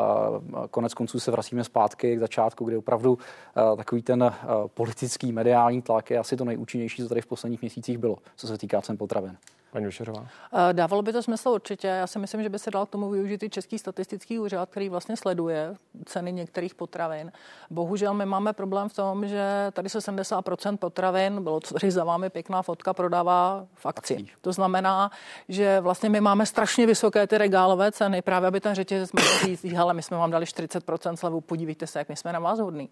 konec 0.70 0.94
konců 0.94 1.20
se 1.20 1.30
vracíme 1.30 1.64
zpátky 1.64 2.16
k 2.16 2.20
začátku, 2.20 2.64
kdy 2.64 2.76
opravdu 2.76 3.18
takový 3.76 4.02
ten 4.02 4.34
politický 4.66 5.32
mediální 5.32 5.82
tlak 5.82 6.10
je 6.10 6.18
asi 6.18 6.36
to 6.36 6.44
nejúčinnější, 6.44 7.02
co 7.02 7.08
tady 7.08 7.20
v 7.20 7.26
posledních 7.26 7.60
měsících 7.60 7.98
bylo, 7.98 8.18
co 8.36 8.46
se 8.46 8.58
týká 8.58 8.80
cen 8.80 8.96
potravin. 8.96 9.36
Paní 9.74 9.86
Vyšerová. 9.86 10.26
Eh, 10.52 10.72
dávalo 10.72 11.02
by 11.02 11.12
to 11.12 11.22
smysl 11.22 11.48
určitě. 11.48 11.86
Já 11.86 12.06
si 12.06 12.18
myslím, 12.18 12.42
že 12.42 12.48
by 12.48 12.58
se 12.58 12.70
dal 12.70 12.86
k 12.86 12.90
tomu 12.90 13.10
využít 13.10 13.42
i 13.42 13.50
Český 13.50 13.78
statistický 13.78 14.38
úřad, 14.38 14.70
který 14.70 14.88
vlastně 14.88 15.16
sleduje 15.16 15.74
ceny 16.04 16.32
některých 16.32 16.74
potravin. 16.74 17.32
Bohužel 17.70 18.14
my 18.14 18.26
máme 18.26 18.52
problém 18.52 18.88
v 18.88 18.94
tom, 18.94 19.28
že 19.28 19.70
tady 19.72 19.88
se 19.88 19.98
70% 19.98 20.76
potravin, 20.76 21.42
bylo 21.42 21.60
tady 21.60 21.90
za 21.90 22.04
vámi 22.04 22.30
pěkná 22.30 22.62
fotka, 22.62 22.94
prodává 22.94 23.66
v 23.74 23.86
akci. 23.86 24.26
To 24.40 24.52
znamená, 24.52 25.10
že 25.48 25.80
vlastně 25.80 26.08
my 26.08 26.20
máme 26.20 26.46
strašně 26.46 26.86
vysoké 26.86 27.26
ty 27.26 27.38
regálové 27.38 27.92
ceny, 27.92 28.22
právě 28.22 28.48
aby 28.48 28.60
ten 28.60 28.74
řetězec 28.74 29.12
mohl 29.12 29.38
říct, 29.44 29.64
hele, 29.64 29.94
my 29.94 30.02
jsme 30.02 30.16
vám 30.16 30.30
dali 30.30 30.44
40% 30.44 31.14
slevu, 31.14 31.40
podívejte 31.40 31.86
se, 31.86 31.98
jak 31.98 32.08
my 32.08 32.16
jsme 32.16 32.32
na 32.32 32.38
vás 32.38 32.58
hodní. 32.58 32.88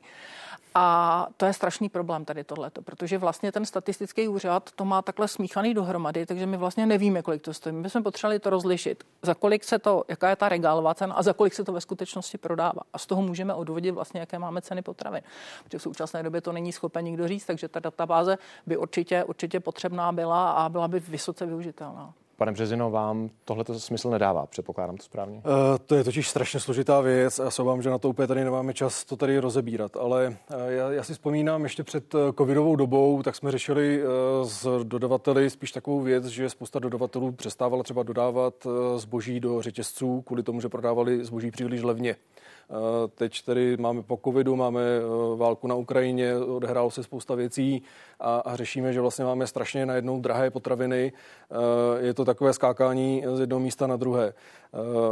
A 0.75 1.27
to 1.37 1.47
je 1.47 1.53
strašný 1.53 1.89
problém 1.89 2.25
tady 2.25 2.45
tohleto, 2.45 2.83
protože 2.83 3.19
vlastně 3.19 3.53
ten 3.53 3.67
statistický 3.67 4.29
úřad 4.29 4.71
to 4.77 4.85
má 4.85 5.03
takhle 5.03 5.29
smíchaný 5.29 5.75
dohromady, 5.75 6.27
takže 6.27 6.47
my 6.47 6.57
vlastně 6.57 6.87
nevíme, 6.87 7.23
kolik 7.23 7.43
to 7.43 7.55
stojí. 7.55 7.77
My 7.77 7.91
jsme 7.91 8.03
potřebovali 8.03 8.39
to 8.39 8.51
rozlišit, 8.51 9.05
za 9.23 9.35
kolik 9.35 9.65
se 9.65 9.79
to, 9.79 10.05
jaká 10.09 10.31
je 10.31 10.37
ta 10.37 10.49
regálová 10.49 10.95
cena 10.95 11.15
a 11.15 11.23
za 11.23 11.33
kolik 11.33 11.55
se 11.55 11.65
to 11.65 11.73
ve 11.73 11.81
skutečnosti 11.81 12.39
prodává. 12.39 12.83
A 12.93 12.99
z 12.99 13.07
toho 13.07 13.23
můžeme 13.23 13.55
odvodit 13.55 13.95
vlastně, 13.95 14.21
jaké 14.21 14.39
máme 14.39 14.63
ceny 14.63 14.83
potravin. 14.83 15.23
Protože 15.65 15.79
v 15.79 15.83
současné 15.83 16.23
době 16.23 16.41
to 16.41 16.53
není 16.53 16.73
schopen 16.73 17.05
nikdo 17.05 17.29
říct, 17.29 17.47
takže 17.47 17.69
ta 17.69 17.81
databáze 17.81 18.39
by 18.67 18.77
určitě, 18.77 19.25
určitě 19.25 19.61
potřebná 19.61 20.13
byla 20.13 20.53
a 20.53 20.69
byla 20.69 20.89
by 20.89 21.01
vysoce 21.01 21.47
využitelná. 21.47 22.15
Pane 22.43 22.53
Březino, 22.53 22.91
vám 22.91 23.31
tohle 23.45 23.65
to 23.65 23.81
smysl 23.81 24.11
nedává, 24.11 24.47
předpokládám 24.47 24.97
to 24.97 25.03
správně? 25.03 25.37
Uh, 25.37 25.43
to 25.87 25.95
je 25.95 26.05
totiž 26.05 26.29
strašně 26.29 26.61
složitá 26.61 27.01
věc 27.01 27.39
a 27.39 27.51
se 27.51 27.63
vám, 27.63 27.83
že 27.83 27.91
na 27.91 27.99
to 27.99 28.09
úplně 28.09 28.29
tady 28.29 28.45
nemáme 28.45 28.75
čas 28.75 29.05
to 29.05 29.17
tady 29.17 29.39
rozebírat, 29.39 29.97
ale 29.97 30.29
uh, 30.29 30.63
já, 30.67 30.93
já 30.93 31.03
si 31.03 31.13
vzpomínám 31.13 31.63
ještě 31.63 31.85
před 31.85 32.15
uh, 32.15 32.21
covidovou 32.39 32.77
dobou, 32.77 33.23
tak 33.23 33.37
jsme 33.37 33.51
řešili 33.51 34.03
uh, 34.03 34.11
s 34.49 34.85
dodavateli 34.85 35.51
spíš 35.51 35.73
takovou 35.73 36.01
věc, 36.01 36.27
že 36.27 36.51
spousta 36.51 36.79
dodavatelů 36.79 37.33
přestávala 37.33 37.83
třeba 37.83 38.03
dodávat 38.03 38.67
uh, 38.67 38.73
zboží 38.97 39.41
do 39.41 39.63
řetězců 39.63 40.23
kvůli 40.23 40.43
tomu, 40.43 40.61
že 40.61 40.69
prodávali 40.69 41.25
zboží 41.25 41.51
příliš 41.51 41.83
levně. 41.83 42.17
Eh, 42.71 43.09
teď 43.15 43.43
tedy 43.43 43.77
máme 43.77 44.03
po 44.03 44.21
covidu, 44.25 44.57
máme 44.57 44.81
eh, 44.81 45.37
válku 45.37 45.67
na 45.67 45.75
Ukrajině, 45.75 46.37
odehrálo 46.37 46.91
se 46.91 47.03
spousta 47.03 47.35
věcí 47.35 47.83
a, 48.21 48.37
a 48.39 48.57
řešíme, 48.57 48.93
že 48.93 49.01
vlastně 49.01 49.25
máme 49.25 49.47
strašně 49.47 49.87
najednou 49.87 50.21
drahé 50.21 50.51
potraviny. 50.51 51.13
Eh, 51.13 52.07
je 52.07 52.15
to 52.15 52.25
takové 52.25 52.53
skákání 52.53 53.25
z 53.35 53.41
jednoho 53.41 53.61
místa 53.61 53.87
na 53.87 53.97
druhé. 53.97 54.33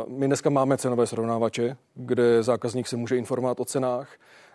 My 0.08 0.26
dneska 0.26 0.50
máme 0.50 0.76
cenové 0.76 1.06
srovnávače, 1.06 1.76
kde 1.94 2.42
zákazník 2.42 2.88
se 2.88 2.96
může 2.96 3.16
informovat 3.16 3.60
o 3.60 3.64
cenách. 3.64 4.08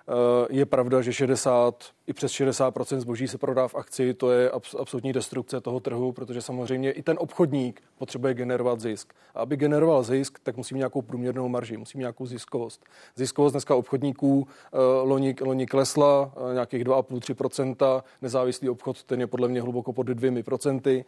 Eh, 0.08 0.48
je 0.50 0.66
pravda, 0.66 1.02
že 1.02 1.14
60 1.14 1.84
i 2.08 2.14
přes 2.14 2.32
60% 2.32 3.00
zboží 3.00 3.28
se 3.28 3.38
prodá 3.38 3.68
v 3.68 3.76
akci, 3.76 4.14
to 4.14 4.32
je 4.32 4.52
absolutní 4.80 5.14
destrukce 5.14 5.62
toho 5.62 5.80
trhu, 5.80 6.12
protože 6.12 6.42
samozřejmě 6.42 6.92
i 6.92 7.02
ten 7.02 7.18
obchodník 7.20 7.82
potřebuje 7.98 8.34
generovat 8.34 8.80
zisk. 8.80 9.14
A 9.36 9.40
aby 9.40 9.58
generoval 9.58 10.04
zisk, 10.04 10.40
tak 10.44 10.58
musí 10.58 10.74
mít 10.74 10.78
nějakou 10.78 11.02
průměrnou 11.02 11.50
marži, 11.50 11.78
musí 11.78 11.98
mít 11.98 12.02
nějakou 12.02 12.26
ziskovost. 12.26 12.86
Ziskovost 13.16 13.54
dneska 13.54 13.76
obchodníků 13.76 14.48
eh, 14.48 14.78
loni, 15.04 15.36
loni 15.42 15.68
klesla 15.68 16.34
eh, 16.36 16.54
nějakých 16.54 16.84
2,5-3% 16.84 18.04
nezávislý 18.22 18.70
obchod, 18.70 19.04
ten 19.04 19.20
je 19.20 19.28
podle 19.28 19.48
mě 19.48 19.62
hluboko 19.62 19.94
pod 19.94 20.08
2%. 20.08 21.06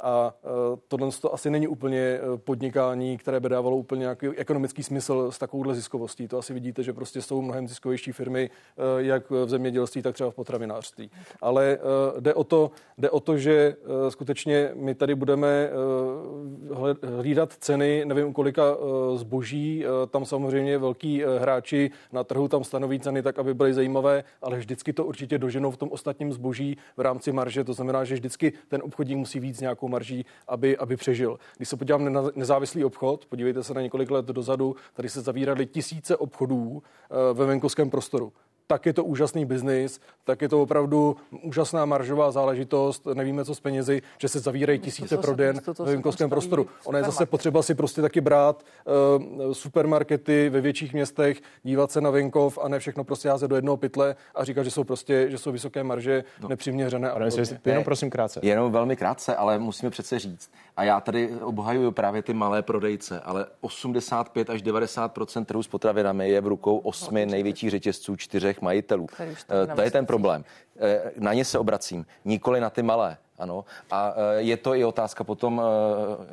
A 0.00 0.34
e, 0.44 0.48
tohle 0.88 1.10
to 1.20 1.34
asi 1.34 1.50
není 1.50 1.68
úplně 1.68 1.98
e, 1.98 2.20
podnikání, 2.36 3.18
které 3.18 3.40
by 3.40 3.48
dávalo 3.48 3.76
úplně 3.76 4.00
nějaký 4.00 4.28
ekonomický 4.28 4.82
smysl 4.82 5.30
s 5.30 5.38
takovouhle 5.38 5.74
ziskovostí. 5.74 6.28
To 6.28 6.38
asi 6.38 6.54
vidíte, 6.54 6.82
že 6.82 6.92
prostě 6.92 7.22
jsou 7.22 7.42
mnohem 7.42 7.68
ziskovější 7.68 8.12
firmy, 8.12 8.50
e, 8.50 9.02
jak 9.02 9.30
v 9.30 9.48
zemědělství, 9.48 10.02
tak 10.02 10.14
třeba 10.14 10.30
v 10.30 10.34
potravinářství. 10.34 11.10
Ale 11.40 11.78
jde 12.20 12.34
o 12.34 12.44
to, 12.44 12.70
jde 12.98 13.10
o 13.10 13.20
to 13.20 13.38
že 13.38 13.76
skutečně 14.08 14.70
my 14.74 14.94
tady 14.94 15.14
budeme 15.14 15.70
hlídat 17.16 17.52
ceny, 17.52 18.04
nevím, 18.04 18.32
kolika 18.32 18.76
zboží. 19.14 19.84
Tam 20.10 20.24
samozřejmě 20.24 20.78
velký 20.78 21.22
hráči 21.38 21.90
na 22.12 22.24
trhu 22.24 22.48
tam 22.48 22.64
stanoví 22.64 23.00
ceny 23.00 23.22
tak, 23.22 23.38
aby 23.38 23.54
byly 23.54 23.74
zajímavé, 23.74 24.24
ale 24.42 24.58
vždycky 24.58 24.92
to 24.92 25.04
určitě 25.04 25.38
doženou 25.38 25.70
v 25.70 25.76
tom 25.76 25.88
ostatním 25.92 26.32
zboží 26.32 26.76
v 26.96 27.00
rámci 27.00 27.32
marže. 27.32 27.64
To 27.64 27.72
znamená, 27.72 28.04
že 28.04 28.14
vždycky 28.14 28.52
ten 28.68 28.82
obchodník 28.84 29.18
musí 29.18 29.40
víc 29.40 29.60
nějakou 29.60 29.83
nějakou 29.84 29.88
marží, 29.88 30.24
aby, 30.48 30.76
aby 30.76 30.96
přežil. 30.96 31.38
Když 31.56 31.68
se 31.68 31.76
podívám 31.76 32.12
na 32.12 32.22
nezávislý 32.34 32.84
obchod, 32.84 33.26
podívejte 33.26 33.62
se 33.62 33.74
na 33.74 33.80
několik 33.80 34.10
let 34.10 34.26
dozadu, 34.26 34.76
tady 34.94 35.08
se 35.08 35.20
zavíraly 35.20 35.66
tisíce 35.66 36.16
obchodů 36.16 36.82
eh, 36.82 37.34
ve 37.34 37.46
venkovském 37.46 37.90
prostoru 37.90 38.32
tak 38.66 38.86
je 38.86 38.92
to 38.92 39.04
úžasný 39.04 39.44
biznis, 39.44 40.00
tak 40.24 40.42
je 40.42 40.48
to 40.48 40.62
opravdu 40.62 41.16
úžasná 41.42 41.84
maržová 41.84 42.30
záležitost, 42.30 43.06
nevíme 43.14 43.44
co 43.44 43.54
s 43.54 43.60
penězi, 43.60 44.02
že 44.18 44.28
se 44.28 44.40
zavírají 44.40 44.78
tisíce 44.78 45.16
proden 45.16 45.60
ve 45.78 45.92
venkovském 45.92 46.30
prostoru. 46.30 46.66
Ono 46.84 46.98
je 46.98 47.04
zase 47.04 47.26
potřeba 47.26 47.62
si 47.62 47.74
prostě 47.74 48.02
taky 48.02 48.20
brát 48.20 48.64
uh, 49.42 49.52
supermarkety 49.52 50.48
ve 50.48 50.60
větších 50.60 50.92
městech, 50.92 51.40
dívat 51.62 51.90
se 51.90 52.00
na 52.00 52.10
venkov 52.10 52.58
a 52.62 52.68
ne 52.68 52.78
všechno 52.78 53.04
prostě 53.04 53.28
házet 53.28 53.48
do 53.48 53.56
jednoho 53.56 53.76
pytle 53.76 54.16
a 54.34 54.44
říkat, 54.44 54.62
že 54.62 54.70
jsou 54.70 54.84
prostě, 54.84 55.30
že 55.30 55.38
jsou 55.38 55.52
vysoké 55.52 55.84
marže, 55.84 56.24
no. 56.40 56.48
nepřiměřené. 56.48 57.10
A 57.10 57.18
jenom 57.64 57.84
prosím 57.84 58.10
krátce. 58.10 58.40
Jenom 58.42 58.72
velmi 58.72 58.96
krátce, 58.96 59.36
ale 59.36 59.58
musíme 59.58 59.90
přece 59.90 60.18
říct, 60.18 60.50
a 60.76 60.84
já 60.84 61.00
tady 61.00 61.30
obhajuju 61.40 61.90
právě 61.90 62.22
ty 62.22 62.34
malé 62.34 62.62
prodejce, 62.62 63.20
ale 63.20 63.46
85 63.60 64.50
až 64.50 64.62
90% 64.62 65.44
trhu 65.44 65.62
s 65.62 65.68
potravinami 65.68 66.30
je 66.30 66.40
v 66.40 66.46
rukou 66.46 66.78
osmi 66.78 67.26
největších 67.26 67.70
řetězců, 67.70 68.16
čtyřech 68.16 68.53
majitelů. 68.60 69.06
Eh, 69.20 69.74
to 69.74 69.82
je 69.82 69.90
ten 69.90 70.06
problém. 70.06 70.44
Eh, 70.80 71.12
na 71.18 71.32
ně 71.32 71.44
se 71.44 71.58
obracím, 71.58 72.06
nikoli 72.24 72.60
na 72.60 72.70
ty 72.70 72.82
malé. 72.82 73.16
Ano, 73.38 73.64
a 73.90 74.14
je 74.36 74.56
to 74.56 74.74
i 74.74 74.84
otázka 74.84 75.24
potom 75.24 75.62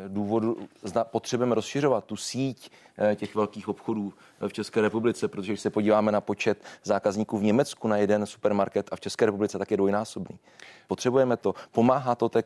důvodu, 0.07 0.57
zda 0.83 1.03
potřebujeme 1.03 1.55
rozšiřovat 1.55 2.05
tu 2.05 2.15
síť 2.15 2.71
těch 3.15 3.35
velkých 3.35 3.67
obchodů 3.67 4.13
v 4.47 4.53
České 4.53 4.81
republice, 4.81 5.27
protože 5.27 5.51
když 5.51 5.61
se 5.61 5.69
podíváme 5.69 6.11
na 6.11 6.21
počet 6.21 6.63
zákazníků 6.83 7.37
v 7.37 7.43
Německu 7.43 7.87
na 7.87 7.97
jeden 7.97 8.25
supermarket 8.25 8.89
a 8.91 8.95
v 8.95 8.99
České 8.99 9.25
republice, 9.25 9.57
tak 9.57 9.71
je 9.71 9.77
dvojnásobný. 9.77 10.39
Potřebujeme 10.87 11.37
to. 11.37 11.53
Pomáhá 11.71 12.15
to 12.15 12.29
té 12.29 12.43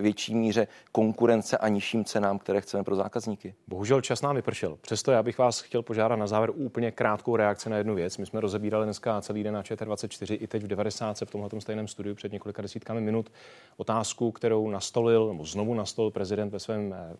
větší 0.00 0.34
míře 0.34 0.66
konkurence 0.92 1.58
a 1.58 1.68
nižším 1.68 2.04
cenám, 2.04 2.38
které 2.38 2.60
chceme 2.60 2.84
pro 2.84 2.96
zákazníky. 2.96 3.54
Bohužel 3.68 4.00
čas 4.00 4.22
nám 4.22 4.36
vypršel. 4.36 4.78
Přesto 4.80 5.12
já 5.12 5.22
bych 5.22 5.38
vás 5.38 5.60
chtěl 5.60 5.82
požádat 5.82 6.18
na 6.18 6.26
závěr 6.26 6.50
úplně 6.54 6.90
krátkou 6.90 7.36
reakci 7.36 7.70
na 7.70 7.76
jednu 7.76 7.94
věc. 7.94 8.18
My 8.18 8.26
jsme 8.26 8.40
rozebírali 8.40 8.84
dneska 8.84 9.20
celý 9.20 9.42
den 9.42 9.54
na 9.54 9.62
ČT24 9.62 10.38
i 10.40 10.46
teď 10.46 10.62
v 10.62 10.66
90 10.66 11.20
v 11.24 11.30
tomhle 11.30 11.60
stejném 11.60 11.88
studiu 11.88 12.14
před 12.14 12.32
několika 12.32 12.62
desítkami 12.62 13.00
minut 13.00 13.32
otázku, 13.92 14.32
kterou 14.32 14.70
nastolil 14.70 15.28
nebo 15.28 15.44
znovu 15.44 15.74
nastolil 15.74 16.10
prezident 16.10 16.50
ve 16.50 16.58
svém 16.58 16.94
eh, 16.94 17.16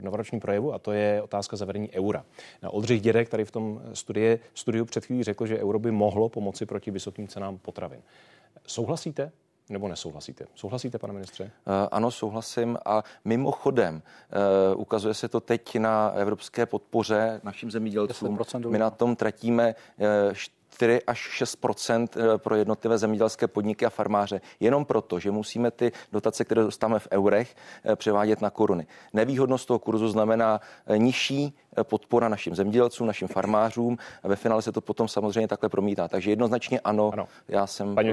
novoročním 0.00 0.40
projevu 0.40 0.74
a 0.74 0.78
to 0.78 0.92
je 0.92 1.22
otázka 1.22 1.56
zavedení 1.56 1.90
eura. 1.92 2.24
Oldřich 2.66 3.00
Dědek 3.00 3.28
tady 3.28 3.44
v 3.44 3.50
tom 3.50 3.82
studie, 3.92 4.38
studiu 4.54 4.84
před 4.84 5.04
chvílí 5.06 5.22
řekl, 5.22 5.46
že 5.46 5.58
euro 5.58 5.78
by 5.78 5.90
mohlo 5.90 6.28
pomoci 6.28 6.66
proti 6.66 6.90
vysokým 6.90 7.28
cenám 7.28 7.58
potravin. 7.58 8.00
Souhlasíte? 8.66 9.32
nebo 9.70 9.88
nesouhlasíte? 9.88 10.46
Souhlasíte, 10.54 10.98
pane 10.98 11.12
ministře? 11.12 11.44
Uh, 11.44 11.50
ano, 11.90 12.10
souhlasím 12.10 12.78
a 12.84 13.02
mimochodem 13.24 14.02
uh, 14.74 14.80
ukazuje 14.80 15.14
se 15.14 15.28
to 15.28 15.40
teď 15.40 15.76
na 15.76 16.10
evropské 16.10 16.66
podpoře 16.66 17.40
našim 17.44 17.70
zemědělcům. 17.70 18.38
My 18.68 18.78
na 18.78 18.90
tom 18.90 19.16
tratíme 19.16 19.74
uh, 19.74 20.06
4 20.72 21.02
až 21.06 21.18
6 21.18 21.58
eh, 22.16 22.38
pro 22.38 22.54
jednotlivé 22.54 22.98
zemědělské 22.98 23.46
podniky 23.46 23.86
a 23.86 23.90
farmáře. 23.90 24.40
Jenom 24.60 24.84
proto, 24.84 25.18
že 25.18 25.30
musíme 25.30 25.70
ty 25.70 25.92
dotace, 26.12 26.44
které 26.44 26.62
dostáváme 26.62 26.98
v 26.98 27.08
eurech, 27.12 27.56
eh, 27.84 27.96
převádět 27.96 28.40
na 28.40 28.50
koruny. 28.50 28.86
Nevýhodnost 29.12 29.66
toho 29.66 29.78
kurzu 29.78 30.08
znamená 30.08 30.60
eh, 30.86 30.98
nižší 30.98 31.58
podpora 31.82 32.28
našim 32.28 32.54
zemědělcům, 32.54 33.06
našim 33.06 33.28
farmářům. 33.28 33.98
Ve 34.22 34.36
finále 34.36 34.62
se 34.62 34.72
to 34.72 34.80
potom 34.80 35.08
samozřejmě 35.08 35.48
takhle 35.48 35.68
promítá. 35.68 36.08
Takže 36.08 36.30
jednoznačně 36.30 36.80
ano, 36.80 37.10
ano. 37.12 37.28
já 37.48 37.66
jsem 37.66 37.94
Paní 37.94 38.12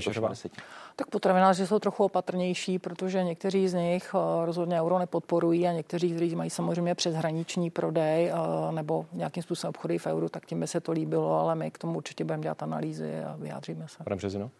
Tak 0.95 1.07
potravináři 1.07 1.67
jsou 1.67 1.79
trochu 1.79 2.03
opatrnější, 2.03 2.79
protože 2.79 3.23
někteří 3.23 3.67
z 3.67 3.73
nich 3.73 4.15
rozhodně 4.45 4.81
euro 4.81 4.99
nepodporují 4.99 5.67
a 5.67 5.71
někteří, 5.71 6.11
kteří 6.11 6.35
mají 6.35 6.49
samozřejmě 6.49 6.95
přeshraniční 6.95 7.69
prodej 7.69 8.31
nebo 8.71 9.05
nějakým 9.13 9.43
způsobem 9.43 9.69
obchody 9.69 9.97
v 9.97 10.07
euru, 10.07 10.29
tak 10.29 10.45
tím 10.45 10.59
by 10.59 10.67
se 10.67 10.81
to 10.81 10.91
líbilo, 10.91 11.39
ale 11.39 11.55
my 11.55 11.71
k 11.71 11.77
tomu 11.77 11.97
určitě 11.97 12.23
budeme 12.23 12.43
dělat 12.43 12.63
analýzy 12.63 13.19
a 13.23 13.35
vyjádříme 13.35 13.87
se. 13.87 14.03
Pane 14.03 14.15
Březino? 14.15 14.51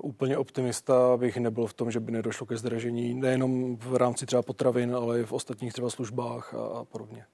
Úplně 0.00 0.38
optimista 0.38 1.16
bych 1.16 1.36
nebyl 1.36 1.66
v 1.66 1.74
tom, 1.74 1.90
že 1.90 2.00
by 2.00 2.12
nedošlo 2.12 2.46
ke 2.46 2.56
zdražení 2.56 3.14
nejenom 3.14 3.76
v 3.76 3.96
rámci 3.96 4.26
třeba 4.26 4.42
potravin, 4.42 4.94
ale 4.94 5.20
i 5.20 5.24
v 5.24 5.32
ostatních 5.32 5.72
třeba 5.72 5.90
službách 5.90 6.54
a, 6.54 6.78
a 6.78 6.84
podobně 6.84 7.24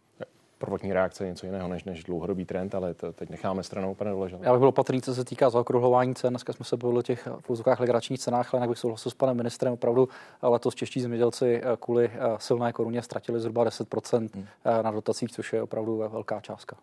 prvotní 0.59 0.92
reakce 0.92 1.25
je 1.25 1.31
něco 1.31 1.47
jiného 1.47 1.69
než, 1.69 1.85
než 1.85 2.05
dlouhodobý 2.05 2.45
trend, 2.45 2.75
ale 2.75 2.95
to 2.95 3.12
teď 3.12 3.31
necháme 3.31 3.62
stranou, 3.62 3.95
pane 3.95 4.11
Doležel. 4.11 4.38
Já 4.42 4.53
bych 4.53 4.59
byl 4.59 4.69
opatrný, 4.69 5.03
co 5.03 5.14
se 5.14 5.25
týká 5.25 5.51
zaokrouhlování 5.51 6.14
cen. 6.14 6.31
Dneska 6.33 6.53
jsme 6.53 6.64
se 6.64 6.77
bavili 6.77 6.99
o 6.99 7.03
těch 7.03 7.29
v 7.47 7.81
legračních 7.81 8.21
cenách, 8.21 8.55
ale 8.55 8.59
jinak 8.59 8.69
bych 8.69 8.79
souhlasil 8.79 9.11
s 9.11 9.14
panem 9.14 9.37
ministrem. 9.37 9.73
Opravdu 9.73 10.09
letos 10.42 10.75
čeští 10.75 11.01
zemědělci 11.01 11.61
eh, 11.64 11.77
kvůli 11.81 12.11
eh, 12.14 12.19
silné 12.38 12.73
koruně 12.73 13.03
ztratili 13.03 13.40
zhruba 13.40 13.64
10% 13.64 14.29
hmm. 14.35 14.47
Eh, 14.64 14.83
na 14.83 14.90
dotacích, 14.90 15.31
což 15.31 15.53
je 15.53 15.62
opravdu 15.62 15.97
velká 15.97 16.40
částka. 16.40 16.77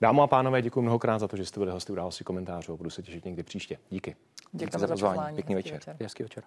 Dámy 0.00 0.20
a 0.22 0.26
pánové, 0.26 0.62
děkuji 0.62 0.82
mnohokrát 0.82 1.18
za 1.18 1.28
to, 1.28 1.36
že 1.36 1.46
jste 1.46 1.60
byli 1.60 1.72
hosty 1.72 1.92
události 1.92 2.24
komentářů. 2.24 2.76
Budu 2.76 2.90
se 2.90 3.02
těšit 3.02 3.24
někdy 3.24 3.42
příště. 3.42 3.78
Díky. 3.90 4.16
Děkuji 4.52 4.78
za 4.78 4.86
pozvání. 4.86 5.34
Pěkný 5.34 5.54
večer. 5.54 5.74
večer. 5.74 5.96
Hezký 6.00 6.22
večer. 6.22 6.44